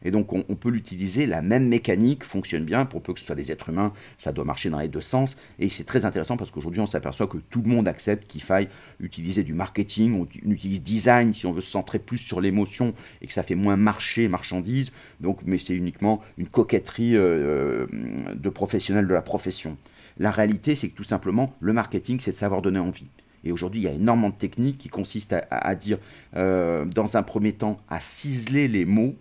[0.03, 3.35] Et donc on, peut l'utiliser, la même mécanique fonctionne bien, pour peu que ce soit
[3.35, 5.37] des êtres humains, ça doit marcher dans les deux sens.
[5.59, 8.67] Et c'est très intéressant parce qu'aujourd'hui on s'aperçoit que tout le monde accepte qu'il faille
[8.99, 13.27] utiliser du marketing, on utilise design si on veut se centrer plus sur l'émotion et
[13.27, 14.91] que ça fait moins marché, marchandise.
[15.19, 17.87] Donc, mais c'est uniquement une coquetterie euh,
[18.35, 19.77] de professionnels de la profession.
[20.17, 23.07] La réalité, c'est que tout simplement, le marketing, c'est de savoir donner envie.
[23.43, 25.97] Et aujourd'hui, il y a énormément de techniques qui consistent à, dire,
[26.35, 29.15] euh, dans un premier temps, à ciseler les mots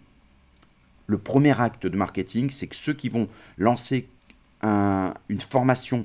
[1.06, 3.28] le premier acte de marketing, c'est que ceux qui vont
[3.58, 4.08] lancer
[4.62, 6.04] une formation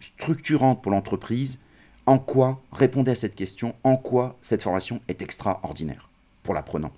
[0.00, 1.58] structurante pour l'entreprise,
[2.06, 6.08] en quoi, répondez à cette question, en quoi cette formation est extraordinaire
[6.42, 6.92] pour l'apprenant.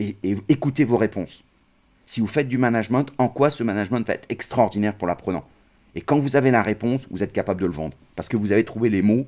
[0.00, 1.44] Et, et, écoutez vos réponses.
[2.04, 5.44] Si vous faites du management, en quoi ce management va être extraordinaire pour l'apprenant?
[5.94, 7.96] Et quand vous avez la réponse, vous êtes capable de le vendre.
[8.16, 9.26] Parce que vous avez trouvé les mots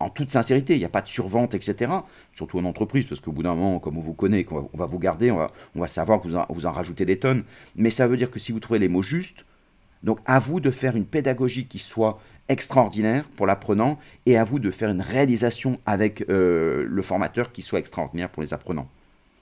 [0.00, 1.92] en toute sincérité, il n'y a pas de survente, etc.
[2.32, 4.98] Surtout en entreprise, parce qu'au bout d'un moment, comme on vous connaît, qu'on va, vous
[4.98, 7.44] garder, on va, savoir que vous en, vous en rajoutez des tonnes.
[7.74, 9.44] Mais ça veut dire que si vous trouvez les mots justes,
[10.02, 14.58] donc à vous de faire une pédagogie qui soit extraordinaire pour l'apprenant et à vous
[14.58, 18.88] de faire une réalisation avec euh, le formateur qui soit extraordinaire pour les apprenants.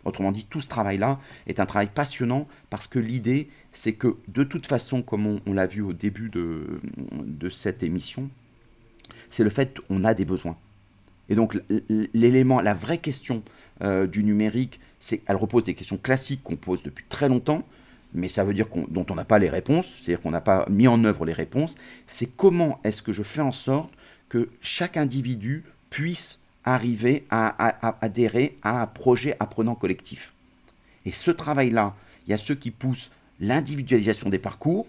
[0.04, 4.44] Autrement dit, tout ce travail-là est un travail passionnant parce que l'idée, c'est que de
[4.44, 6.80] toute façon, comme on, l'a vu au début de,
[7.12, 8.28] de cette émission,
[9.30, 10.56] c'est le fait qu'on a des besoins.
[11.28, 11.58] Et donc
[11.88, 13.42] l'élément, la vraie question
[13.82, 17.64] euh, du numérique, c'est elle repose des questions classiques qu'on pose depuis très longtemps,
[18.12, 20.66] mais ça veut dire qu'on, dont on n'a pas les réponses, c'est-à-dire qu'on n'a pas
[20.70, 21.76] mis en œuvre les réponses.
[22.06, 23.92] C'est comment est-ce que je fais en sorte
[24.28, 30.32] que chaque individu puisse arriver à, adhérer à un projet apprenant collectif.
[31.04, 31.94] Et ce travail-là,
[32.26, 33.10] il y a ceux qui poussent
[33.40, 34.86] l'individualisation des parcours,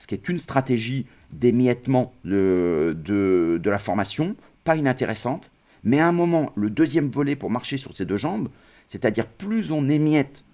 [0.00, 4.34] ce qui est une stratégie d'émiettement de, de, la formation,
[4.64, 5.50] pas inintéressante,
[5.84, 8.48] mais à un moment, le deuxième volet pour marcher sur ses deux jambes,
[8.88, 10.46] c'est-à-dire plus on émiette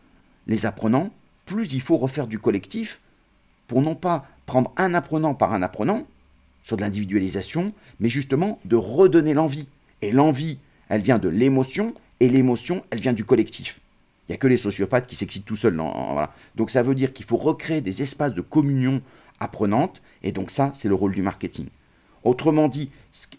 [0.48, 1.10] les apprenants,
[1.44, 3.00] plus il faut refaire du collectif
[3.68, 6.08] pour non pas prendre un apprenant par un apprenant,
[6.64, 9.68] sur de l'individualisation, mais justement de redonner l'envie.
[10.02, 13.80] Et l'envie, elle vient de l'émotion, et l'émotion, elle vient du collectif.
[14.28, 15.80] Il n'y a que les sociopathes qui s'excitent tout seuls.
[16.56, 19.02] Donc ça veut dire qu'il faut recréer des espaces de communion
[19.40, 21.66] apprenante, et donc ça, c'est le rôle du marketing.
[22.24, 22.90] Autrement dit,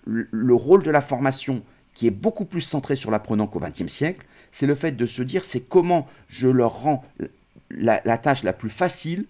[0.06, 1.62] le rôle de la formation,
[1.94, 5.22] qui est beaucoup plus centré sur l'apprenant qu'au XXe siècle, c'est le fait de se
[5.22, 7.04] dire, c'est comment je leur rends
[7.72, 9.26] la, tâche la plus facile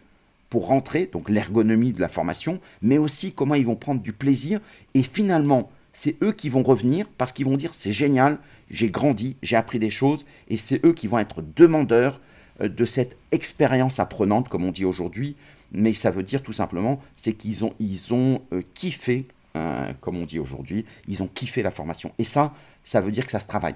[0.49, 4.59] pour rentrer, donc l'ergonomie de la formation, mais aussi comment ils vont prendre du plaisir,
[4.93, 8.37] et finalement, c'est eux qui vont revenir parce qu'ils vont dire c'est génial,
[8.69, 12.21] j'ai grandi, j'ai appris des choses, et c'est eux qui vont être demandeurs
[12.61, 15.35] euh, de cette expérience apprenante, comme on dit aujourd'hui.
[15.71, 20.17] Mais ça veut dire tout simplement, c'est qu'ils ont, ils ont euh, kiffé, hein, comme
[20.17, 22.11] on dit aujourd'hui, ils ont kiffé la formation.
[22.17, 22.53] Et ça,
[22.83, 23.75] ça veut dire que ça se travaille.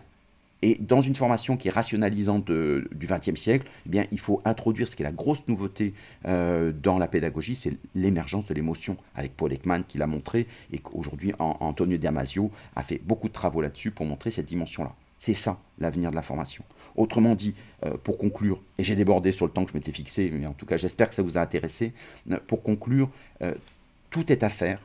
[0.61, 4.87] Et dans une formation qui est rationalisante du XXe siècle, eh bien, il faut introduire
[4.87, 5.93] ce qui est la grosse nouveauté
[6.27, 10.77] euh, dans la pédagogie, c'est l'émergence de l'émotion, avec Paul Ekman qui l'a montré, et
[10.77, 14.93] qu'aujourd'hui Antonio Damasio a fait beaucoup de travaux là-dessus pour montrer cette dimension-là.
[15.21, 16.63] C'est ça l'avenir de la formation.
[16.95, 17.53] Autrement dit,
[17.85, 20.53] euh, pour conclure, et j'ai débordé sur le temps que je m'étais fixé, mais en
[20.53, 21.93] tout cas j'espère que ça vous a intéressé,
[22.31, 23.07] euh, pour conclure,
[24.09, 24.81] tout est à faire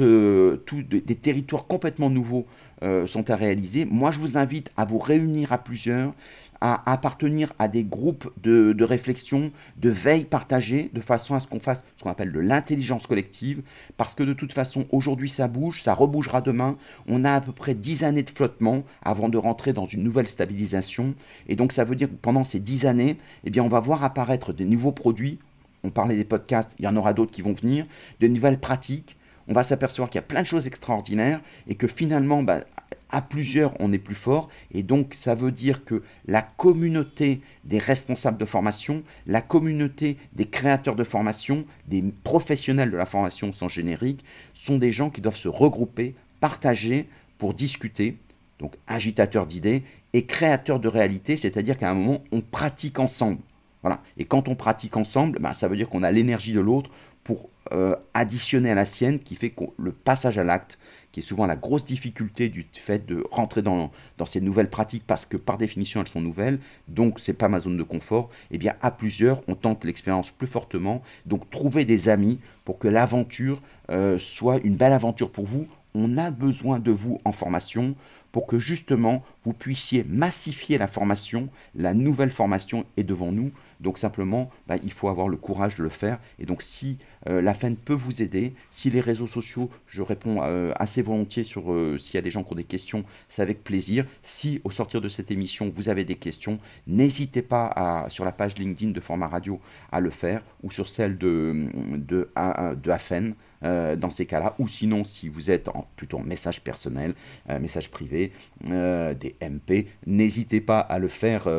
[0.00, 2.46] euh, des territoires complètement nouveaux
[2.82, 3.84] euh, sont à réaliser.
[3.84, 6.14] Moi, je vous invite à vous réunir à plusieurs,
[6.60, 11.60] à appartenir à des groupes de, réflexion, de veille partagée, de façon à ce qu'on
[11.60, 13.62] fasse ce qu'on appelle de l'intelligence collective,
[13.96, 16.76] parce que de toute façon, aujourd'hui, ça bouge, ça rebougera demain.
[17.06, 20.28] On a à peu près 10 années de flottement avant de rentrer dans une nouvelle
[20.28, 21.14] stabilisation.
[21.48, 24.04] Et donc, ça veut dire que pendant ces 10 années, eh bien, on va voir
[24.04, 25.38] apparaître des nouveaux produits.
[25.84, 27.86] On parlait des podcasts, il y en aura d'autres qui vont venir,
[28.20, 29.16] de nouvelles pratiques,
[29.48, 32.64] on va s'apercevoir qu'il y a plein de choses extraordinaires et que finalement, bah,
[33.10, 34.48] à plusieurs, on est plus fort.
[34.72, 40.46] Et donc, ça veut dire que la communauté des responsables de formation, la communauté des
[40.46, 45.36] créateurs de formation, des professionnels de la formation sans générique, sont des gens qui doivent
[45.36, 48.16] se regrouper, partager pour discuter.
[48.58, 49.82] Donc, agitateurs d'idées
[50.12, 53.38] et créateurs de réalité, c'est-à-dire qu'à un moment, on pratique ensemble.
[53.82, 54.02] Voilà.
[54.16, 56.90] Et quand on pratique ensemble, bah, ça veut dire qu'on a l'énergie de l'autre
[57.26, 60.78] pour euh, additionner à la sienne qui fait le passage à l'acte,
[61.10, 65.02] qui est souvent la grosse difficulté du fait de rentrer dans, dans ces nouvelles pratiques
[65.04, 68.54] parce que par définition elles sont nouvelles, donc c'est pas ma zone de confort, et
[68.54, 72.86] eh bien à plusieurs on tente l'expérience plus fortement, donc trouver des amis pour que
[72.86, 73.60] l'aventure
[73.90, 75.66] euh, soit une belle aventure pour vous.
[75.96, 77.96] On a besoin de vous en formation
[78.36, 83.50] pour que justement vous puissiez massifier la formation, la nouvelle formation est devant nous.
[83.80, 86.18] Donc simplement, bah, il faut avoir le courage de le faire.
[86.38, 90.42] Et donc si euh, la FEN peut vous aider, si les réseaux sociaux, je réponds
[90.42, 93.42] euh, assez volontiers sur euh, s'il y a des gens qui ont des questions, c'est
[93.42, 94.06] avec plaisir.
[94.22, 98.32] Si au sortir de cette émission, vous avez des questions, n'hésitez pas à, sur la
[98.32, 99.60] page LinkedIn de Format Radio
[99.92, 103.34] à le faire ou sur celle de, de, AFEN.
[103.62, 107.14] dans ces cas-là, ou sinon si vous êtes en, plutôt en message personnel,
[107.60, 108.25] message privé,
[108.64, 111.50] des MP, n'hésitez pas à le faire, à,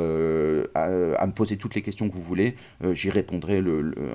[1.28, 3.62] me poser toutes les questions que vous voulez, euh, j'y répondrai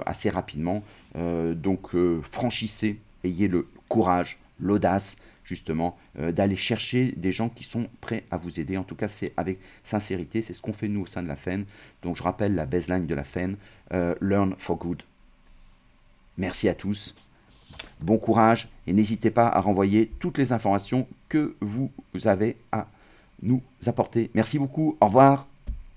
[0.07, 0.83] assez rapidement.
[1.17, 7.89] Euh, donc euh, franchissez, ayez le courage, l'audace justement d'aller chercher des gens qui sont
[8.01, 8.77] prêts à vous aider.
[8.77, 11.35] En tout cas, c'est avec sincérité, c'est ce qu'on fait nous au sein de la
[11.35, 11.65] FEN.
[12.03, 13.57] Donc je rappelle la baseline de la FEN,
[13.91, 15.03] Learn for Good.
[16.39, 17.17] Merci à tous,
[18.03, 21.91] bon courage et n'hésitez pas à renvoyer toutes les informations que vous
[22.25, 22.87] avez à
[23.43, 24.31] nous apporter.
[24.35, 25.52] Merci beaucoup, au revoir.